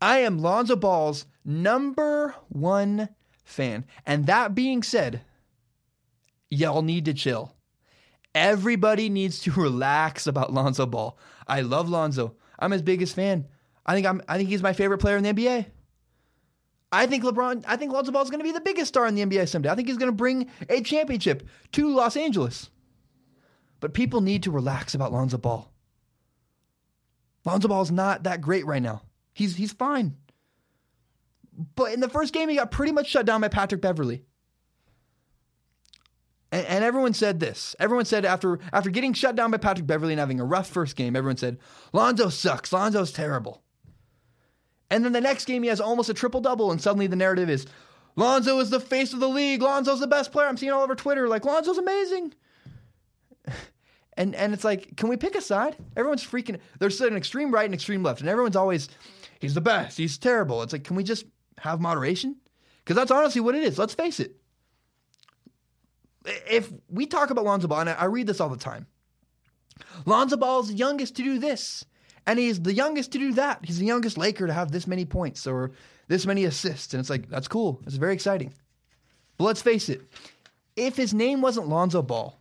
[0.00, 3.10] I am Lonzo Ball's number one
[3.44, 3.84] fan.
[4.06, 5.20] And that being said,
[6.48, 7.54] y'all need to chill.
[8.34, 11.18] Everybody needs to relax about Lonzo Ball.
[11.46, 12.36] I love Lonzo.
[12.58, 13.46] I'm his biggest fan.
[13.84, 15.66] I think I'm I think he's my favorite player in the NBA.
[16.92, 19.14] I think LeBron, I think Lonzo Ball is going to be the biggest star in
[19.14, 19.70] the NBA someday.
[19.70, 22.68] I think he's going to bring a championship to Los Angeles.
[23.78, 25.70] But people need to relax about Lonzo Ball.
[27.44, 29.02] Lonzo Ball is not that great right now.
[29.32, 30.16] He's he's fine.
[31.74, 34.24] But in the first game, he got pretty much shut down by Patrick Beverley.
[36.52, 37.74] And, and everyone said this.
[37.78, 40.96] Everyone said after after getting shut down by Patrick Beverley and having a rough first
[40.96, 41.58] game, everyone said,
[41.92, 42.72] Lonzo sucks.
[42.72, 43.62] Lonzo's terrible.
[44.90, 47.48] And then the next game, he has almost a triple double, and suddenly the narrative
[47.48, 47.66] is
[48.16, 49.62] Lonzo is the face of the league.
[49.62, 50.46] Lonzo's the best player.
[50.46, 52.34] I'm seeing all over Twitter like Lonzo's amazing.
[54.16, 55.76] And and it's like, can we pick a side?
[55.96, 56.58] Everyone's freaking.
[56.78, 58.90] There's an extreme right and extreme left, and everyone's always,
[59.38, 59.96] he's the best.
[59.96, 60.62] He's terrible.
[60.62, 61.24] It's like, can we just
[61.58, 62.36] have moderation?
[62.84, 63.78] Because that's honestly what it is.
[63.78, 64.36] Let's face it.
[66.26, 68.86] If we talk about Lonzo Ball, and I read this all the time,
[70.04, 71.86] Lonzo Ball is the youngest to do this,
[72.26, 73.60] and he's the youngest to do that.
[73.64, 75.72] He's the youngest Laker to have this many points or
[76.08, 77.80] this many assists, and it's like that's cool.
[77.86, 78.54] It's very exciting.
[79.38, 80.02] But let's face it,
[80.76, 82.38] if his name wasn't Lonzo Ball,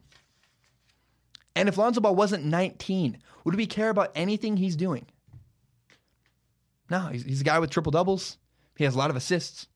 [1.55, 5.05] and if Lonzo Ball wasn't 19, would we care about anything he's doing?
[6.89, 8.37] No, he's, he's a guy with triple doubles.
[8.77, 9.67] He has a lot of assists.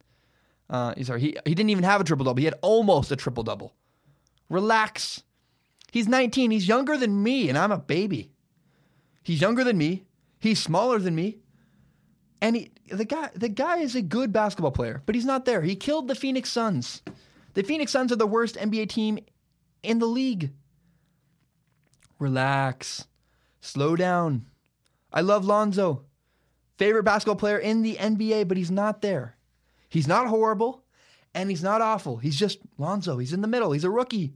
[0.70, 2.40] Uh, sorry, he, he didn't even have a triple double.
[2.40, 3.74] He had almost a triple double.
[4.50, 5.24] Relax.
[5.92, 6.52] He's 19.
[6.52, 8.33] He's younger than me, and I'm a baby.
[9.24, 10.04] He's younger than me.
[10.40, 11.38] He's smaller than me.
[12.42, 15.62] And he, the guy, the guy is a good basketball player, but he's not there.
[15.62, 17.02] He killed the Phoenix Suns.
[17.54, 19.20] The Phoenix Suns are the worst NBA team
[19.82, 20.52] in the league.
[22.20, 23.08] Relax.
[23.62, 24.46] Slow down.
[25.14, 26.04] I love Lonzo.
[26.78, 29.38] Favorite basketball player in the NBA, but he's not there.
[29.88, 30.84] He's not horrible
[31.34, 32.18] and he's not awful.
[32.18, 33.18] He's just Lonzo.
[33.18, 33.72] He's in the middle.
[33.72, 34.34] He's a rookie.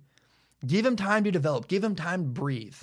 [0.65, 1.67] Give him time to develop.
[1.67, 2.77] Give him time to breathe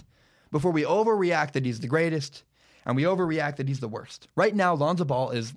[0.55, 2.45] before we overreact that he's the greatest
[2.87, 4.29] and we overreact that he's the worst.
[4.37, 5.53] Right now, Lonzo Ball is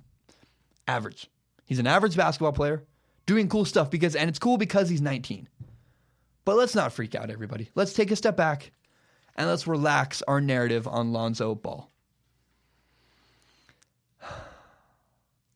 [0.88, 1.30] average.
[1.66, 2.82] He's an average basketball player
[3.24, 5.48] doing cool stuff because, and it's cool because he's 19.
[6.44, 7.70] But let's not freak out, everybody.
[7.76, 8.72] Let's take a step back
[9.36, 11.88] and let's relax our narrative on Lonzo Ball.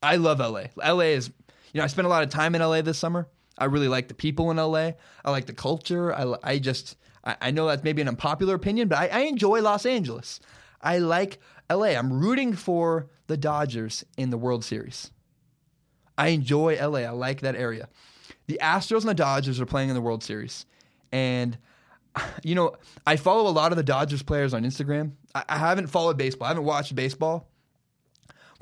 [0.05, 0.67] I love LA.
[0.77, 1.33] LA is,
[1.73, 3.27] you know, I spent a lot of time in LA this summer.
[3.59, 4.93] I really like the people in LA.
[5.25, 6.15] I like the culture.
[6.15, 9.61] I, I just, I, I know that's maybe an unpopular opinion, but I, I enjoy
[9.61, 10.41] Los Angeles.
[10.81, 11.39] I like
[11.71, 11.89] LA.
[11.89, 15.11] I'm rooting for the Dodgers in the World Series.
[16.19, 17.01] I enjoy LA.
[17.01, 17.89] I like that area.
[18.47, 20.67] The Astros and the Dodgers are playing in the World Series.
[21.11, 21.57] And,
[22.43, 22.75] you know,
[23.07, 25.13] I follow a lot of the Dodgers players on Instagram.
[25.35, 27.49] I, I haven't followed baseball, I haven't watched baseball.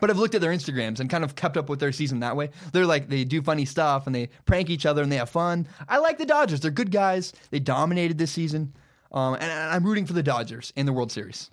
[0.00, 2.36] But I've looked at their Instagrams and kind of kept up with their season that
[2.36, 2.50] way.
[2.72, 5.68] They're like they do funny stuff and they prank each other and they have fun.
[5.88, 6.60] I like the Dodgers.
[6.60, 7.32] They're good guys.
[7.50, 8.74] They dominated this season,
[9.12, 11.50] um, and, and I'm rooting for the Dodgers in the World Series.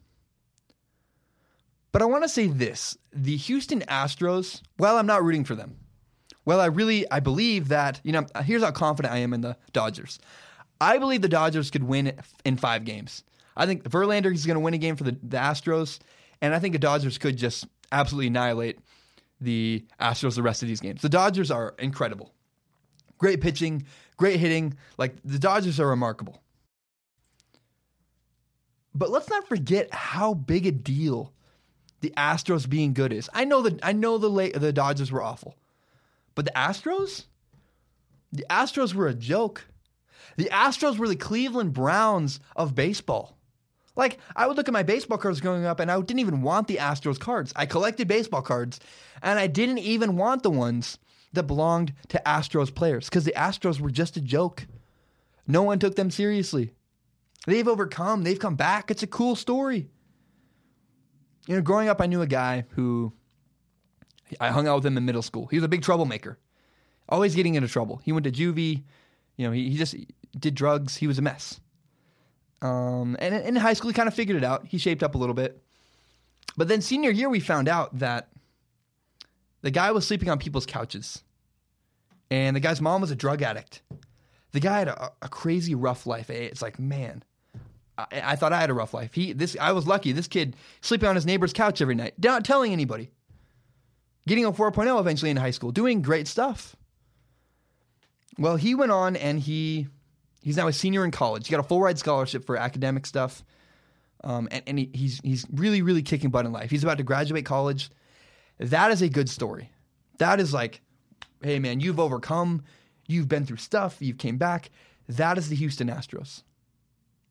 [1.91, 4.61] But I want to say this: the Houston Astros.
[4.77, 5.77] Well, I'm not rooting for them.
[6.45, 8.25] Well, I really I believe that you know.
[8.43, 10.19] Here's how confident I am in the Dodgers.
[10.79, 12.13] I believe the Dodgers could win
[12.45, 13.23] in five games.
[13.55, 15.99] I think Verlander is going to win a game for the, the Astros,
[16.41, 18.79] and I think the Dodgers could just absolutely annihilate
[19.39, 21.01] the Astros the rest of these games.
[21.01, 22.33] The Dodgers are incredible.
[23.17, 23.85] Great pitching,
[24.17, 24.75] great hitting.
[24.97, 26.41] Like the Dodgers are remarkable.
[28.93, 31.31] But let's not forget how big a deal
[32.01, 33.29] the Astros being good is.
[33.33, 35.55] I know that I know the the Dodgers were awful.
[36.35, 37.25] But the Astros?
[38.31, 39.65] The Astros were a joke.
[40.35, 43.36] The Astros were the Cleveland Browns of baseball.
[43.97, 46.67] Like, I would look at my baseball cards growing up and I didn't even want
[46.67, 47.51] the Astros cards.
[47.55, 48.79] I collected baseball cards
[49.23, 50.99] and I didn't even want the ones
[51.33, 54.67] that belonged to Astros players because the Astros were just a joke.
[55.47, 56.73] No one took them seriously.
[57.47, 58.91] They've overcome, they've come back.
[58.91, 59.89] It's a cool story.
[61.47, 63.13] You know, growing up, I knew a guy who
[64.39, 65.47] I hung out with him in middle school.
[65.47, 66.37] He was a big troublemaker,
[67.09, 68.01] always getting into trouble.
[68.03, 68.83] He went to juvie.
[69.37, 69.95] You know, he, he just
[70.37, 70.97] did drugs.
[70.97, 71.61] He was a mess.
[72.61, 74.65] Um, and in high school, he kind of figured it out.
[74.67, 75.61] He shaped up a little bit.
[76.55, 78.29] But then senior year, we found out that
[79.61, 81.23] the guy was sleeping on people's couches,
[82.31, 83.81] and the guy's mom was a drug addict.
[84.53, 86.29] The guy had a, a crazy rough life.
[86.29, 87.23] It's like, man,
[87.97, 89.13] I, I, thought I had a rough life.
[89.13, 90.11] He, this, I was lucky.
[90.13, 93.11] This kid sleeping on his neighbor's couch every night, not telling anybody
[94.27, 96.75] getting a 4.0 eventually in high school, doing great stuff.
[98.37, 99.87] Well, he went on and he
[100.41, 101.47] he's now a senior in college.
[101.47, 103.43] He got a full ride scholarship for academic stuff.
[104.23, 106.71] Um, and, and he, he's he's really really kicking butt in life.
[106.71, 107.89] He's about to graduate college.
[108.59, 109.71] That is a good story.
[110.17, 110.81] That is like,
[111.43, 112.63] hey man, you've overcome,
[113.07, 114.71] you've been through stuff, you've came back.
[115.07, 116.43] That is the Houston Astros.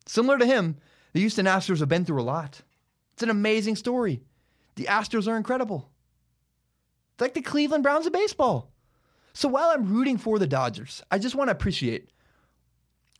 [0.05, 0.77] Similar to him,
[1.13, 2.61] the Houston Astros have been through a lot.
[3.13, 4.21] It's an amazing story.
[4.75, 5.89] The Astros are incredible.
[7.13, 8.71] It's like the Cleveland Browns of baseball.
[9.33, 12.09] So while I'm rooting for the Dodgers, I just want to appreciate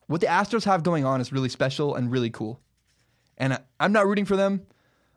[0.08, 2.60] what the Astros have going on is really special and really cool.
[3.38, 4.65] And I'm not rooting for them,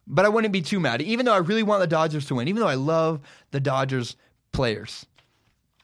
[0.07, 2.49] but I wouldn't be too mad, even though I really want the Dodgers to win,
[2.49, 4.17] even though I love the Dodgers
[4.53, 5.07] players.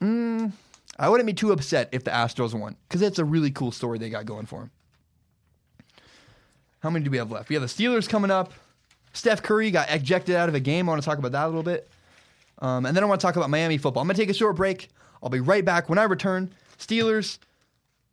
[0.00, 0.52] Mm,
[0.98, 3.98] I wouldn't be too upset if the Astros won because it's a really cool story
[3.98, 4.70] they got going for them.
[6.80, 7.48] How many do we have left?
[7.48, 8.52] We have the Steelers coming up.
[9.12, 10.88] Steph Curry got ejected out of a game.
[10.88, 11.88] I want to talk about that a little bit.
[12.58, 14.02] Um, and then I want to talk about Miami football.
[14.02, 14.88] I'm going to take a short break.
[15.22, 16.52] I'll be right back when I return.
[16.78, 17.38] Steelers,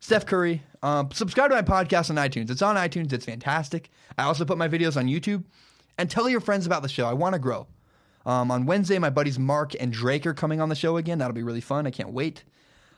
[0.00, 0.62] Steph Curry.
[0.84, 2.50] Um, subscribe to my podcast on iTunes.
[2.50, 3.10] It's on iTunes.
[3.14, 3.88] It's fantastic.
[4.18, 5.42] I also put my videos on YouTube.
[5.96, 7.06] And tell your friends about the show.
[7.06, 7.66] I want to grow.
[8.26, 11.18] Um, on Wednesday, my buddies Mark and Drake are coming on the show again.
[11.18, 11.86] That'll be really fun.
[11.86, 12.44] I can't wait.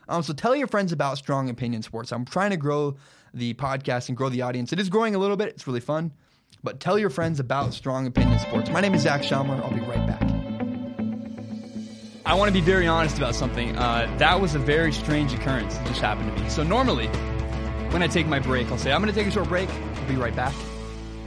[0.09, 2.11] Um, so tell your friends about Strong Opinion Sports.
[2.11, 2.97] I'm trying to grow
[3.33, 4.73] the podcast and grow the audience.
[4.73, 5.49] It is growing a little bit.
[5.49, 6.11] It's really fun.
[6.63, 8.69] But tell your friends about Strong Opinion Sports.
[8.69, 9.63] My name is Zac Shomler.
[9.63, 10.23] I'll be right back.
[12.25, 13.77] I want to be very honest about something.
[13.77, 16.49] Uh, that was a very strange occurrence that just happened to me.
[16.49, 17.09] So normally,
[17.91, 19.69] when I take my break, I'll say, I'm going to take a short break.
[19.69, 20.53] I'll be right back.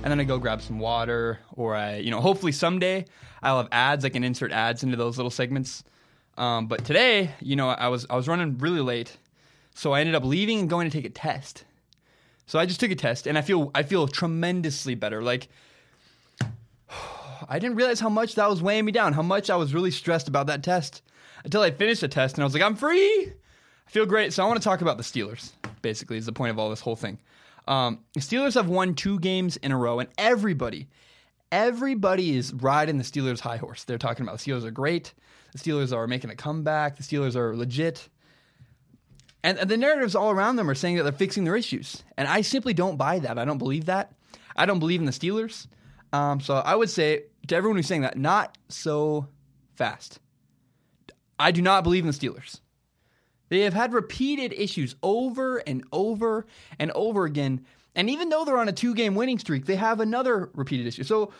[0.02, 3.04] And then I go grab some water, or I, you know, hopefully someday
[3.42, 4.04] I'll have ads.
[4.04, 5.84] I can insert ads into those little segments.
[6.38, 9.16] Um, but today, you know, I was I was running really late,
[9.74, 11.64] so I ended up leaving and going to take a test.
[12.46, 15.22] So I just took a test, and I feel I feel tremendously better.
[15.22, 15.48] Like
[17.48, 19.90] I didn't realize how much that was weighing me down, how much I was really
[19.90, 21.02] stressed about that test
[21.44, 23.32] until I finished the test and I was like, I'm free.
[23.86, 24.32] I feel great.
[24.32, 26.80] So I want to talk about the Steelers, basically, is the point of all this
[26.80, 27.18] whole thing.
[27.68, 30.88] Um, Steelers have won two games in a row, and everybody,
[31.52, 33.84] everybody is riding the Steelers' high horse.
[33.84, 35.14] They're talking about the Steelers are great.
[35.52, 36.96] The Steelers are making a comeback.
[36.96, 38.08] The Steelers are legit.
[39.42, 42.02] And, the narratives all around them are saying that they're fixing their issues.
[42.16, 43.38] And I simply don't buy that.
[43.38, 44.12] I don't believe that.
[44.56, 45.66] I don't believe in the Steelers.
[46.12, 49.28] Um, so I would say to everyone who's saying that, not so
[49.76, 50.20] fast.
[51.38, 52.60] I do not believe in the Steelers.
[53.50, 56.46] They have had repeated issues over and over
[56.78, 57.66] and over again.
[57.94, 61.02] And even though they're on a two game winning streak, they have another repeated issue.
[61.02, 61.32] So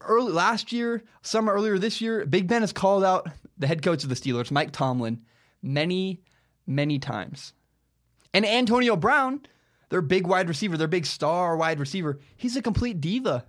[0.00, 3.28] early last year, summer earlier this year, Big Ben has called out
[3.58, 5.20] the head coach of the Steelers, Mike Tomlin,
[5.60, 6.22] many,
[6.66, 7.52] many times.
[8.32, 9.40] And Antonio Brown,
[9.88, 13.46] their big wide receiver, their big star wide receiver, he's a complete diva.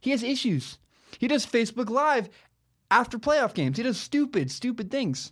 [0.00, 0.78] He has issues.
[1.18, 2.28] He does Facebook Live
[2.90, 3.76] after playoff games.
[3.76, 5.30] He does stupid, stupid things.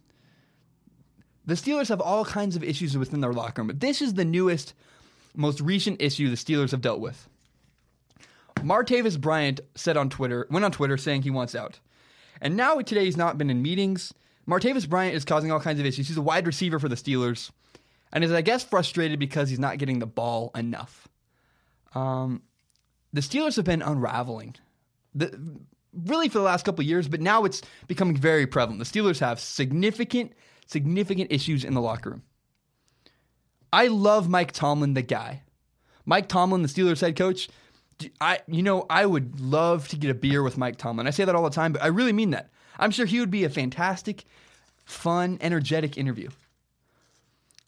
[1.48, 4.24] The Steelers have all kinds of issues within their locker room, but this is the
[4.24, 4.74] newest,
[5.34, 7.26] most recent issue the Steelers have dealt with.
[8.56, 11.80] Martavis Bryant said on Twitter, went on Twitter saying he wants out.
[12.42, 14.12] And now today he's not been in meetings.
[14.46, 16.06] Martavis Bryant is causing all kinds of issues.
[16.08, 17.50] He's a wide receiver for the Steelers,
[18.12, 21.08] and is I guess frustrated because he's not getting the ball enough.
[21.94, 22.42] Um,
[23.14, 24.54] the Steelers have been unraveling,
[25.14, 25.34] the,
[25.94, 28.80] really for the last couple years, but now it's becoming very prevalent.
[28.80, 30.34] The Steelers have significant,
[30.68, 32.22] significant issues in the locker room.
[33.72, 35.42] I love Mike Tomlin, the guy.
[36.06, 37.48] Mike Tomlin, the Steelers head coach.
[38.20, 41.06] I, you know, I would love to get a beer with Mike Tomlin.
[41.06, 42.50] I say that all the time, but I really mean that.
[42.78, 44.24] I'm sure he would be a fantastic,
[44.84, 46.28] fun, energetic interview.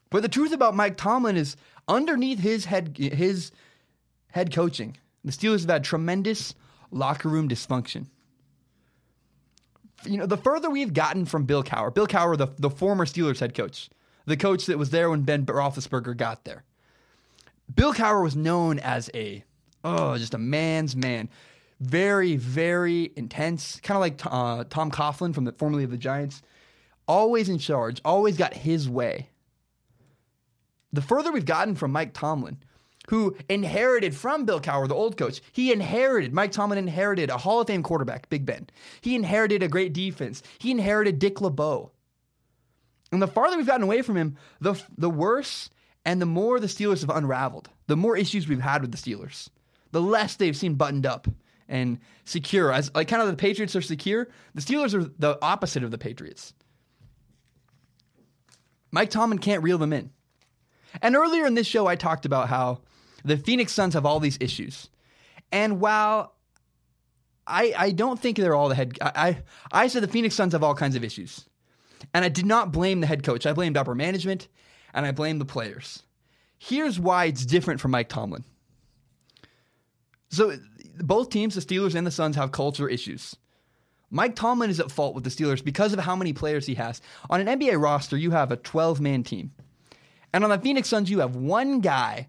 [0.09, 3.51] But the truth about Mike Tomlin is, underneath his head, his
[4.31, 6.55] head coaching, the Steelers have had tremendous
[6.91, 8.07] locker room dysfunction.
[10.05, 13.39] You know, the further we've gotten from Bill Cowher, Bill Cowher, the, the former Steelers
[13.39, 13.89] head coach,
[14.25, 16.63] the coach that was there when Ben Roethlisberger got there.
[17.73, 19.43] Bill Cowher was known as a,
[19.83, 21.29] oh, just a man's man.
[21.79, 26.41] Very, very intense, kind of like uh, Tom Coughlin from the formerly of the Giants.
[27.07, 29.29] Always in charge, always got his way.
[30.93, 32.57] The further we've gotten from Mike Tomlin,
[33.11, 35.41] who inherited from Bill Cowher, the old coach.
[35.51, 38.69] He inherited, Mike Tomlin inherited a Hall of Fame quarterback, Big Ben.
[39.01, 40.41] He inherited a great defense.
[40.59, 41.91] He inherited Dick LeBeau.
[43.11, 45.69] And the farther we've gotten away from him, the, the worse
[46.05, 47.69] and the more the Steelers have unraveled.
[47.87, 49.49] The more issues we've had with the Steelers.
[49.91, 51.27] The less they've seen buttoned up
[51.67, 52.71] and secure.
[52.71, 55.97] As like kind of the Patriots are secure, the Steelers are the opposite of the
[55.97, 56.53] Patriots.
[58.89, 60.11] Mike Tomlin can't reel them in.
[61.01, 62.79] And earlier in this show, I talked about how
[63.23, 64.89] the Phoenix Suns have all these issues.
[65.51, 66.33] And while
[67.47, 68.97] I, I don't think they're all the head.
[69.01, 69.41] I,
[69.71, 71.45] I said the Phoenix Suns have all kinds of issues,
[72.13, 73.45] and I did not blame the head coach.
[73.45, 74.47] I blamed upper management,
[74.93, 76.03] and I blamed the players.
[76.57, 78.45] Here's why it's different from Mike Tomlin.
[80.29, 80.57] So
[80.99, 83.35] both teams, the Steelers and the Suns, have culture issues.
[84.11, 87.01] Mike Tomlin is at fault with the Steelers because of how many players he has.
[87.29, 89.51] On an NBA roster, you have a 12 man team.
[90.33, 92.27] And on the Phoenix Suns, you have one guy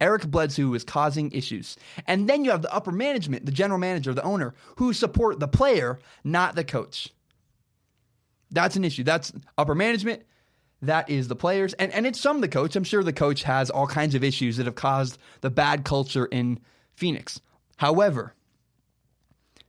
[0.00, 1.76] Eric Bledsoe is causing issues.
[2.06, 5.48] And then you have the upper management, the general manager, the owner, who support the
[5.48, 7.08] player, not the coach.
[8.50, 9.04] That's an issue.
[9.04, 10.22] That's upper management.
[10.82, 11.72] That is the players.
[11.74, 12.76] And, and it's some the coach.
[12.76, 16.26] I'm sure the coach has all kinds of issues that have caused the bad culture
[16.26, 16.60] in
[16.94, 17.40] Phoenix.
[17.78, 18.34] However,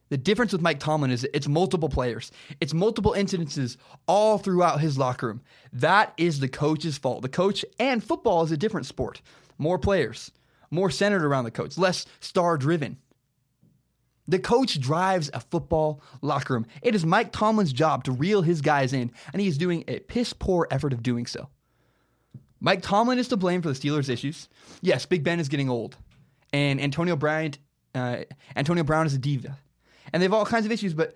[0.10, 2.32] the difference with Mike Tomlin is it's multiple players.
[2.62, 5.42] It's multiple incidences all throughout his locker room.
[5.74, 7.22] That is the coach's fault.
[7.22, 9.22] The coach and football is a different sport
[9.58, 10.32] more players,
[10.72, 12.97] more centered around the coach, less star driven.
[14.28, 16.66] The coach drives a football locker room.
[16.82, 19.99] It is Mike Tomlin's job to reel his guys in, and he is doing a
[19.99, 21.47] piss poor effort of doing so.
[22.60, 24.49] Mike Tomlin is to blame for the Steelers' issues.
[24.82, 25.95] Yes, Big Ben is getting old,
[26.51, 27.60] and Antonio Bryant,
[27.95, 28.18] uh,
[28.55, 29.58] Antonio Brown is a diva,
[30.12, 30.93] and they have all kinds of issues.
[30.93, 31.16] But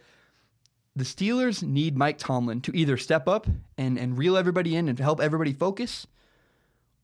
[0.95, 4.97] the Steelers need Mike Tomlin to either step up and and reel everybody in and
[4.99, 6.05] help everybody focus,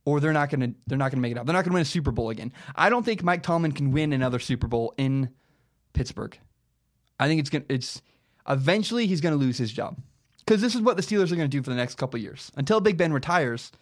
[0.08, 1.46] or they're not gonna they're not gonna make it out.
[1.46, 2.54] They're not gonna win a Super Bowl again.
[2.76, 5.32] I don't think Mike Tomlin can win another Super Bowl in
[5.92, 6.40] Pittsburgh.
[7.20, 8.02] I think it's gonna it's
[8.48, 10.00] eventually he's gonna lose his job
[10.46, 12.80] because this is what the Steelers are gonna do for the next couple years until
[12.80, 13.74] Big Ben retires.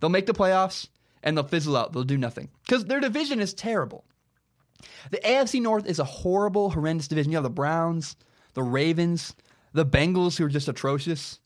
[0.00, 0.88] They'll make the playoffs
[1.22, 1.92] and they'll fizzle out.
[1.92, 4.04] They'll do nothing because their division is terrible.
[5.12, 7.30] The AFC North is a horrible, horrendous division.
[7.30, 8.16] You have the Browns,
[8.54, 9.32] the Ravens,
[9.74, 11.38] the Bengals, who are just atrocious.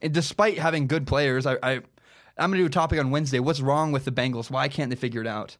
[0.00, 1.80] And despite having good players, I, I
[2.40, 3.38] I'm going to do a topic on Wednesday.
[3.38, 4.50] What's wrong with the Bengals?
[4.50, 5.56] Why can't they figure it out?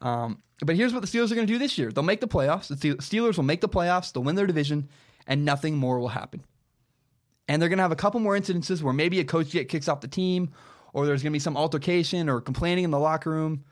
[0.00, 1.92] Um, but here's what the Steelers are going to do this year.
[1.92, 2.68] They'll make the playoffs.
[2.68, 4.12] The Steelers will make the playoffs.
[4.12, 4.88] They'll win their division,
[5.26, 6.42] and nothing more will happen.
[7.46, 9.88] And they're going to have a couple more incidences where maybe a coach get kicks
[9.88, 10.50] off the team,
[10.92, 13.64] or there's going to be some altercation or complaining in the locker room.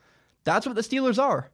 [0.45, 1.51] That's what the Steelers are.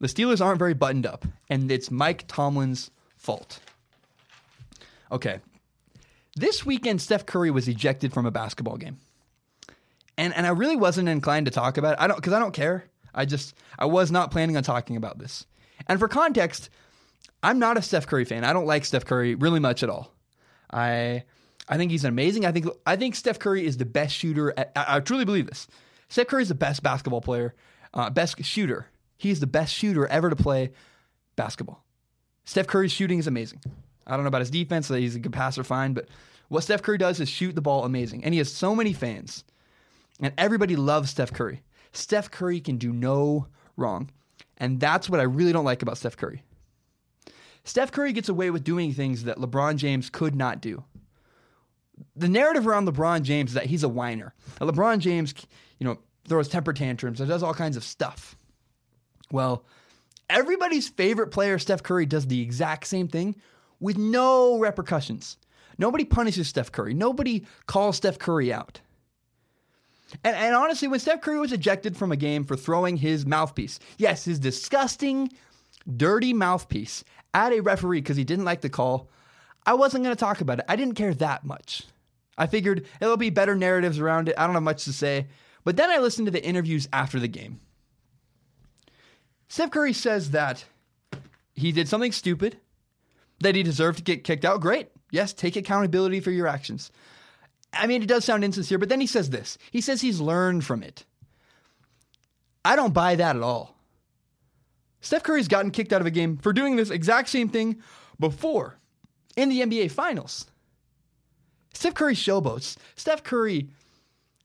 [0.00, 3.60] The Steelers aren't very buttoned up, and it's Mike Tomlin's fault.
[5.12, 5.40] Okay.
[6.36, 8.98] This weekend, Steph Curry was ejected from a basketball game
[10.20, 12.00] and and I really wasn't inclined to talk about it.
[12.00, 12.84] I don't because I don't care.
[13.14, 15.46] I just I was not planning on talking about this.
[15.88, 16.68] And for context,
[17.42, 18.44] I'm not a Steph Curry fan.
[18.44, 20.12] I don't like Steph Curry really much at all.
[20.70, 21.24] I
[21.68, 22.44] I think he's amazing.
[22.44, 24.52] I think I think Steph Curry is the best shooter.
[24.56, 25.66] At, I, I, truly believe this.
[26.08, 27.54] Steph Curry is the best basketball player,
[27.94, 28.88] uh, best shooter.
[29.16, 30.72] He's the best shooter ever to play
[31.36, 31.84] basketball.
[32.44, 33.60] Steph Curry's shooting is amazing.
[34.06, 35.94] I don't know about his defense; he's a good passer, fine.
[35.94, 36.08] But
[36.48, 39.44] what Steph Curry does is shoot the ball amazing, and he has so many fans.
[40.20, 41.62] And everybody loves Steph Curry.
[41.92, 43.46] Steph Curry can do no
[43.76, 44.10] wrong.
[44.58, 46.42] And that's what I really don't like about Steph Curry.
[47.64, 50.84] Steph Curry gets away with doing things that LeBron James could not do.
[52.16, 54.34] The narrative around LeBron James is that he's a whiner.
[54.60, 55.34] Now, LeBron James,
[55.78, 58.36] you know, throws temper tantrums and does all kinds of stuff.
[59.30, 59.64] Well,
[60.28, 63.36] everybody's favorite player, Steph Curry, does the exact same thing
[63.78, 65.36] with no repercussions.
[65.78, 66.94] Nobody punishes Steph Curry.
[66.94, 68.80] Nobody calls Steph Curry out.
[70.24, 73.78] And, and honestly, when Steph Curry was ejected from a game for throwing his mouthpiece,
[73.98, 75.30] yes, his disgusting,
[75.96, 77.04] dirty mouthpiece
[77.34, 79.08] at a referee because he didn't like the call,
[79.66, 80.64] I wasn't going to talk about it.
[80.68, 81.84] I didn't care that much.
[82.36, 84.34] I figured it'll be better narratives around it.
[84.38, 85.26] I don't have much to say.
[85.64, 87.60] But then I listened to the interviews after the game.
[89.48, 90.64] Steph Curry says that
[91.54, 92.56] he did something stupid,
[93.40, 94.60] that he deserved to get kicked out.
[94.60, 94.88] Great.
[95.10, 96.90] Yes, take accountability for your actions.
[97.72, 99.58] I mean, it does sound insincere, but then he says this.
[99.70, 101.04] He says he's learned from it.
[102.64, 103.76] I don't buy that at all.
[105.00, 107.80] Steph Curry's gotten kicked out of a game for doing this exact same thing
[108.18, 108.76] before
[109.36, 110.46] in the NBA Finals.
[111.72, 112.76] Steph Curry showboats.
[112.96, 113.70] Steph Curry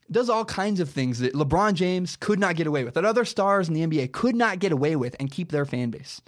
[0.10, 3.26] does all kinds of things that LeBron James could not get away with, that other
[3.26, 6.22] stars in the NBA could not get away with and keep their fan base.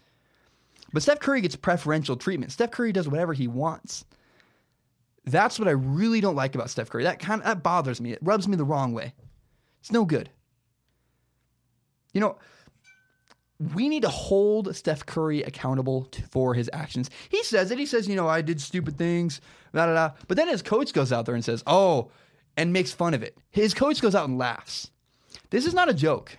[0.92, 2.52] But Steph Curry gets preferential treatment.
[2.52, 4.04] Steph Curry does whatever he wants.
[5.28, 7.04] That's what I really don't like about Steph Curry.
[7.04, 8.14] That kind of, that bothers me.
[8.14, 9.14] It rubs me the wrong way.
[9.82, 10.30] It's no good.
[12.14, 12.38] You know,
[13.74, 17.10] we need to hold Steph Curry accountable to, for his actions.
[17.28, 17.78] He says it.
[17.78, 19.42] He says, you know, I did stupid things,
[19.74, 20.16] da da da.
[20.30, 22.10] But then his coach goes out there and says, oh,
[22.56, 23.38] and makes fun of it.
[23.50, 24.92] His coach goes out and laughs.
[25.50, 26.38] This is not a joke.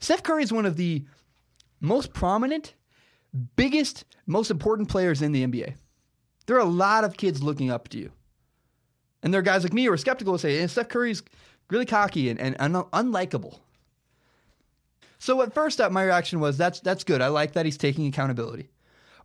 [0.00, 1.04] Steph Curry is one of the
[1.80, 2.74] most prominent,
[3.54, 5.74] biggest, most important players in the NBA.
[6.46, 8.10] There are a lot of kids looking up to you.
[9.22, 11.22] And there are guys like me who are skeptical and say, and Steph Curry's
[11.70, 13.58] really cocky and, and un- unlikable.
[15.18, 17.22] So at first up, my reaction was, that's, that's good.
[17.22, 18.68] I like that he's taking accountability.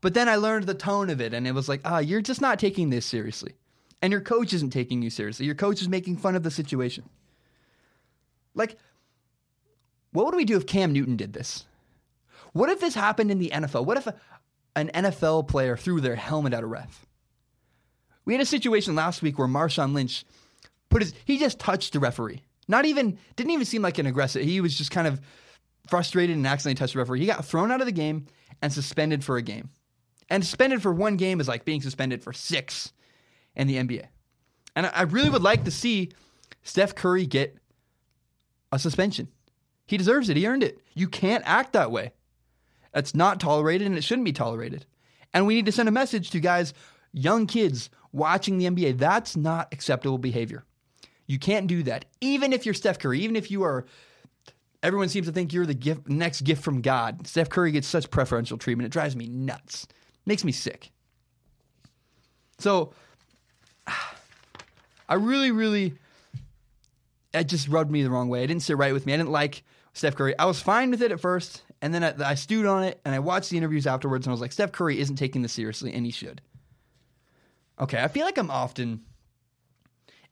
[0.01, 2.39] But then I learned the tone of it, and it was like, ah, you're just
[2.39, 3.55] not taking this seriously.
[4.03, 5.47] And your coach isn't taking you seriously.
[5.47, 7.09] Your coach is making fun of the situation.
[8.53, 8.77] Like,
[10.11, 11.65] what would we do if Cam Newton did this?
[12.53, 13.85] What if this happened in the NFL?
[13.85, 14.13] What if a,
[14.75, 17.06] an NFL player threw their helmet at a ref?
[18.27, 20.25] We had a situation last week where Marshawn Lynch
[20.89, 22.43] put his he just touched the referee.
[22.67, 24.43] Not even didn't even seem like an aggressive.
[24.43, 25.21] He was just kind of
[25.87, 27.21] frustrated and accidentally touched the referee.
[27.21, 28.25] He got thrown out of the game
[28.61, 29.69] and suspended for a game.
[30.29, 32.91] And suspended for one game is like being suspended for six
[33.55, 34.07] in the NBA.
[34.75, 36.11] And I really would like to see
[36.63, 37.55] Steph Curry get
[38.73, 39.29] a suspension.
[39.85, 40.35] He deserves it.
[40.35, 40.81] He earned it.
[40.95, 42.11] You can't act that way.
[42.91, 44.85] That's not tolerated and it shouldn't be tolerated.
[45.33, 46.73] And we need to send a message to guys,
[47.13, 48.97] young kids watching the NBA.
[48.97, 50.63] That's not acceptable behavior.
[51.25, 52.05] You can't do that.
[52.21, 53.85] Even if you're Steph Curry, even if you are,
[54.81, 57.27] everyone seems to think you're the gift, next gift from God.
[57.27, 58.85] Steph Curry gets such preferential treatment.
[58.85, 59.87] It drives me nuts.
[60.25, 60.91] Makes me sick.
[62.59, 62.93] So,
[65.09, 65.93] I really, really,
[67.33, 68.43] it just rubbed me the wrong way.
[68.43, 69.13] It didn't sit right with me.
[69.13, 70.37] I didn't like Steph Curry.
[70.37, 73.15] I was fine with it at first, and then I, I stewed on it, and
[73.15, 75.93] I watched the interviews afterwards, and I was like, Steph Curry isn't taking this seriously,
[75.93, 76.41] and he should.
[77.79, 79.01] Okay, I feel like I'm often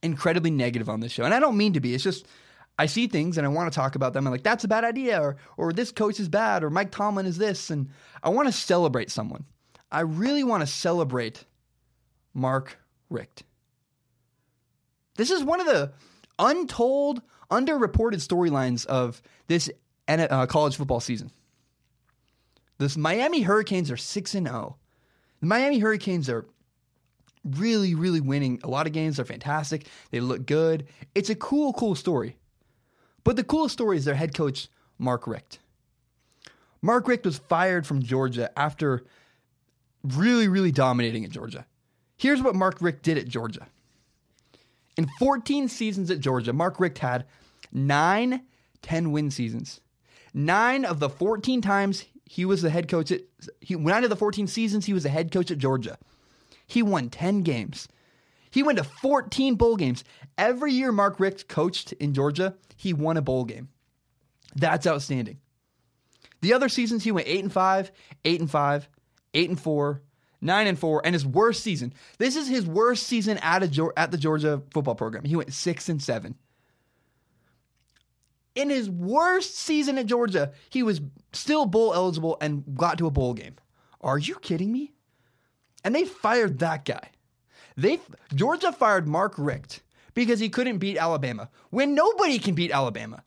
[0.01, 1.93] incredibly negative on this show, and I don't mean to be.
[1.93, 2.25] It's just
[2.77, 4.27] I see things and I want to talk about them.
[4.27, 7.25] I'm like, that's a bad idea, or or this coach is bad, or Mike Tomlin
[7.25, 7.89] is this, and
[8.23, 9.45] I want to celebrate someone.
[9.91, 11.45] I really want to celebrate
[12.33, 12.77] Mark
[13.09, 13.43] Richt.
[15.15, 15.93] This is one of the
[16.37, 19.69] untold, underreported storylines of this
[20.07, 21.31] uh, college football season.
[22.77, 24.75] The Miami Hurricanes are 6 and 0.
[25.39, 26.45] The Miami Hurricanes are
[27.45, 29.17] really, really winning a lot of games.
[29.17, 29.87] They're fantastic.
[30.11, 30.87] They look good.
[31.13, 32.35] It's a cool, cool story.
[33.23, 34.67] But the coolest story is their head coach,
[34.97, 35.59] Mark Richt.
[36.81, 39.05] Mark Richt was fired from Georgia after
[40.03, 41.65] really, really dominating at Georgia.
[42.17, 43.67] Here's what Mark Richt did at Georgia.
[44.97, 47.25] In 14 seasons at Georgia, Mark Richt had
[47.71, 48.41] nine
[48.85, 49.81] 10 win seasons.
[50.33, 53.21] Nine of the 14 times he was the head coach at
[53.61, 55.97] he, nine of the 14 seasons he was the head coach at Georgia.
[56.67, 57.87] He won 10 games.
[58.49, 60.03] He went to 14 bowl games.
[60.37, 63.69] Every year Mark Richt coached in Georgia, he won a bowl game.
[64.55, 65.39] That's outstanding.
[66.41, 67.91] The other seasons he went 8 and 5,
[68.23, 68.89] 8 and 5,
[69.33, 70.01] 8 and 4,
[70.41, 71.93] 9 and 4, and his worst season.
[72.17, 75.25] This is his worst season at, a, at the Georgia football program.
[75.25, 76.35] He went 6 and 7.
[78.55, 81.01] In his worst season at Georgia, he was
[81.33, 83.55] still bowl eligible and got to a bowl game.
[83.99, 84.93] Are you kidding me?
[85.85, 87.11] And they fired that guy.
[87.77, 87.99] They
[88.33, 89.81] Georgia fired Mark Richt
[90.15, 93.23] because he couldn't beat Alabama when nobody can beat Alabama.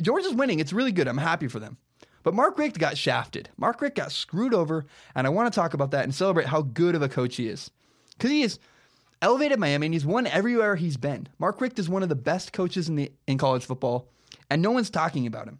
[0.00, 0.60] Georgia's winning.
[0.60, 1.08] It's really good.
[1.08, 1.78] I'm happy for them.
[2.22, 3.48] But Mark Richt got shafted.
[3.56, 6.62] Mark Richt got screwed over, and I want to talk about that and celebrate how
[6.62, 7.70] good of a coach he is.
[8.12, 8.60] Because he has
[9.22, 11.28] elevated Miami and he's won everywhere he's been.
[11.38, 14.08] Mark Richt is one of the best coaches in the in college football,
[14.50, 15.58] and no one's talking about him.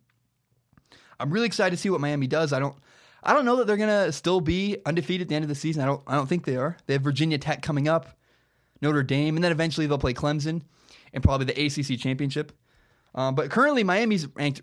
[1.18, 2.52] I'm really excited to see what Miami does.
[2.52, 2.76] I don't
[3.22, 5.82] I don't know that they're gonna still be undefeated at the end of the season.
[5.82, 6.02] I don't.
[6.06, 6.76] I don't think they are.
[6.86, 8.16] They have Virginia Tech coming up,
[8.80, 10.62] Notre Dame, and then eventually they'll play Clemson,
[11.12, 12.52] and probably the ACC championship.
[13.14, 14.62] Um, but currently, Miami's ranked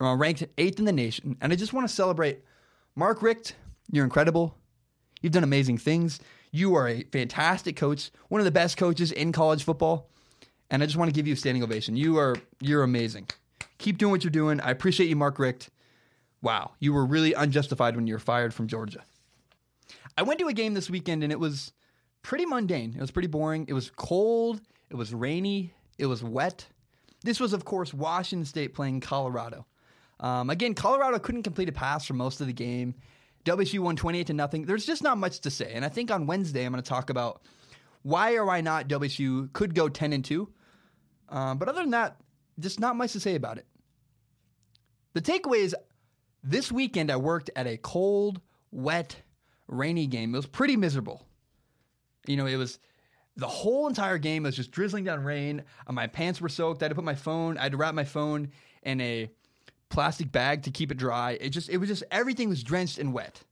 [0.00, 2.42] uh, ranked eighth in the nation, and I just want to celebrate
[2.94, 3.56] Mark Richt.
[3.90, 4.56] You're incredible.
[5.22, 6.20] You've done amazing things.
[6.52, 10.10] You are a fantastic coach, one of the best coaches in college football,
[10.70, 11.96] and I just want to give you a standing ovation.
[11.96, 13.28] You are you're amazing.
[13.78, 14.60] Keep doing what you're doing.
[14.60, 15.70] I appreciate you, Mark Richt.
[16.46, 19.02] Wow, you were really unjustified when you were fired from Georgia.
[20.16, 21.72] I went to a game this weekend and it was
[22.22, 22.94] pretty mundane.
[22.96, 23.64] It was pretty boring.
[23.66, 24.60] It was cold.
[24.88, 25.74] It was rainy.
[25.98, 26.64] It was wet.
[27.24, 29.66] This was, of course, Washington State playing Colorado.
[30.20, 32.94] Um, again, Colorado couldn't complete a pass for most of the game.
[33.44, 34.66] WSU won 28 to nothing.
[34.66, 35.72] There's just not much to say.
[35.74, 37.42] And I think on Wednesday, I'm going to talk about
[38.04, 40.48] why or why not WSU could go 10 and 2.
[41.28, 42.20] Um, but other than that,
[42.60, 43.66] just not much to say about it.
[45.14, 45.74] The takeaway is
[46.46, 48.40] this weekend I worked at a cold,
[48.70, 49.16] wet,
[49.68, 50.34] rainy game.
[50.34, 51.26] It was pretty miserable.
[52.26, 52.78] You know, it was
[53.36, 55.62] the whole entire game was just drizzling down rain.
[55.86, 56.82] Uh, my pants were soaked.
[56.82, 58.50] I had to put my phone, I had to wrap my phone
[58.82, 59.28] in a
[59.88, 61.32] plastic bag to keep it dry.
[61.40, 63.42] It just it was just everything was drenched and wet.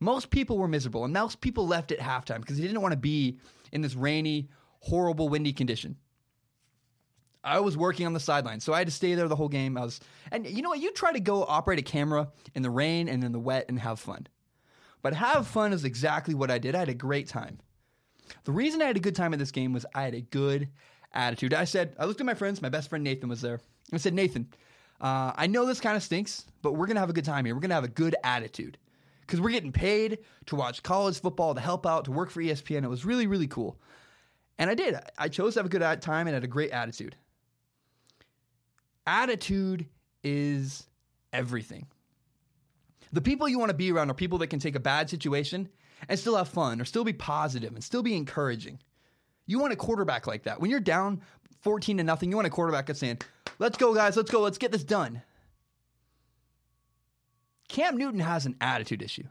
[0.00, 2.98] Most people were miserable, and most people left at halftime because they didn't want to
[2.98, 3.38] be
[3.72, 4.48] in this rainy,
[4.80, 5.96] horrible, windy condition.
[7.44, 9.76] I was working on the sideline, so I had to stay there the whole game.
[9.76, 10.00] I was,
[10.32, 10.80] and you know what?
[10.80, 13.78] You try to go operate a camera in the rain and in the wet and
[13.78, 14.26] have fun.
[15.02, 16.74] But have fun is exactly what I did.
[16.74, 17.58] I had a great time.
[18.44, 20.68] The reason I had a good time at this game was I had a good
[21.12, 21.52] attitude.
[21.52, 22.62] I said, I looked at my friends.
[22.62, 23.60] My best friend Nathan was there.
[23.92, 24.48] I said, Nathan,
[25.02, 27.54] uh, I know this kind of stinks, but we're gonna have a good time here.
[27.54, 28.78] We're gonna have a good attitude
[29.20, 32.84] because we're getting paid to watch college football, to help out, to work for ESPN.
[32.84, 33.78] It was really, really cool.
[34.58, 34.96] And I did.
[35.18, 37.16] I chose to have a good time and had a great attitude
[39.06, 39.86] attitude
[40.22, 40.86] is
[41.32, 41.86] everything.
[43.12, 45.68] The people you want to be around are people that can take a bad situation
[46.08, 48.80] and still have fun or still be positive and still be encouraging.
[49.46, 50.60] You want a quarterback like that.
[50.60, 51.20] When you're down
[51.62, 53.20] 14 to nothing, you want a quarterback that's saying,
[53.58, 55.22] let's go, guys, let's go, let's get this done.
[57.68, 59.24] Cam Newton has an attitude issue.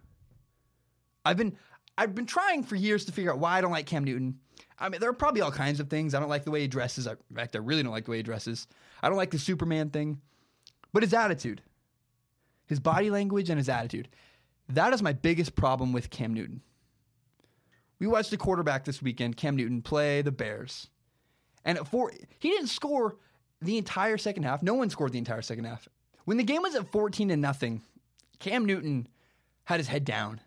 [1.26, 1.58] I've been
[1.98, 4.40] I've been trying for years to figure out why I don't like Cam Newton.
[4.80, 6.14] I mean, there are probably all kinds of things.
[6.14, 7.08] I don't like the way he dresses.
[7.08, 8.68] In fact, I really don't like the way he dresses.
[9.02, 10.20] I don't like the Superman thing.
[10.92, 11.62] But his attitude,
[12.66, 14.10] his body language, and his attitude.
[14.70, 16.62] That is my biggest problem with Cam Newton.
[18.00, 20.90] We watched the quarterback this weekend, Cam Newton, play the Bears.
[21.66, 23.16] And for he didn't score
[23.62, 24.62] the entire second half.
[24.62, 25.88] No one scored the entire second half.
[26.26, 27.82] When the game was at 14 to nothing,
[28.40, 29.08] Cam Newton
[29.66, 30.42] had his head down.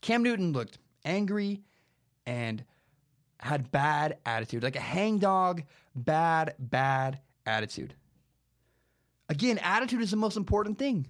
[0.00, 1.62] Cam Newton looked angry
[2.26, 2.64] and
[3.38, 5.62] had bad attitude, like a hangdog,
[5.94, 7.94] bad, bad attitude.
[9.28, 11.08] Again, attitude is the most important thing.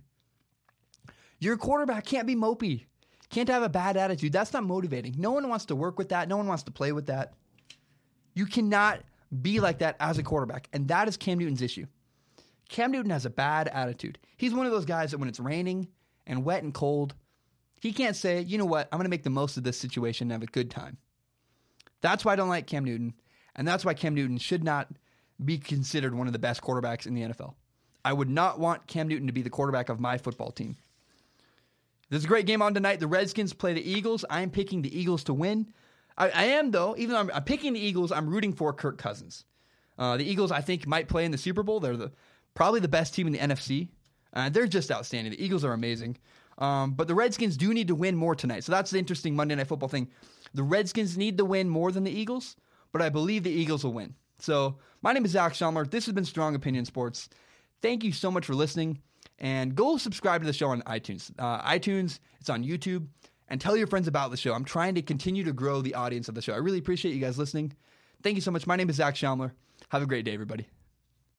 [1.40, 2.86] Your quarterback can't be mopey,
[3.28, 4.32] can't have a bad attitude.
[4.32, 5.14] That's not motivating.
[5.18, 7.34] No one wants to work with that, no one wants to play with that.
[8.34, 9.01] You cannot
[9.43, 11.86] be like that as a quarterback, and that is Cam Newton's issue.
[12.68, 14.18] Cam Newton has a bad attitude.
[14.36, 15.88] He's one of those guys that when it's raining
[16.26, 17.14] and wet and cold,
[17.82, 20.26] he can't say, you know what, I'm going to make the most of this situation
[20.26, 20.98] and have a good time.
[22.00, 23.12] That's why I don't like Cam Newton.
[23.56, 24.88] And that's why Cam Newton should not
[25.44, 27.54] be considered one of the best quarterbacks in the NFL.
[28.04, 30.76] I would not want Cam Newton to be the quarterback of my football team.
[32.08, 33.00] There's a great game on tonight.
[33.00, 34.24] The Redskins play the Eagles.
[34.30, 35.72] I am picking the Eagles to win.
[36.16, 38.96] I, I am, though, even though I'm, I'm, picking the Eagles, I'm rooting for Kirk
[38.96, 39.44] Cousins.
[39.98, 41.80] Uh, the Eagles, I think, might play in the Super Bowl.
[41.80, 42.12] They're the
[42.54, 43.88] probably the best team in the NFC.
[44.32, 45.32] Uh, they're just outstanding.
[45.32, 46.16] The Eagles are amazing.
[46.59, 48.64] Um, but the Redskins do need to win more tonight.
[48.64, 50.09] So that's the interesting Monday Night Football thing.
[50.55, 52.57] The Redskins need to win more than the Eagles,
[52.92, 54.14] but I believe the Eagles will win.
[54.38, 55.90] So my name is Zac Shomler.
[55.90, 57.28] This has been Strong Opinion Sports.
[57.80, 59.00] Thank you so much for listening,
[59.38, 61.32] and go subscribe to the show on iTunes.
[61.38, 63.07] Uh, iTunes, it's on YouTube,
[63.48, 64.53] and tell your friends about the show.
[64.53, 66.53] I'm trying to continue to grow the audience of the show.
[66.53, 67.72] I really appreciate you guys listening.
[68.22, 68.66] Thank you so much.
[68.66, 69.53] My name is Zac Shomler.
[69.88, 70.66] Have a great day, everybody.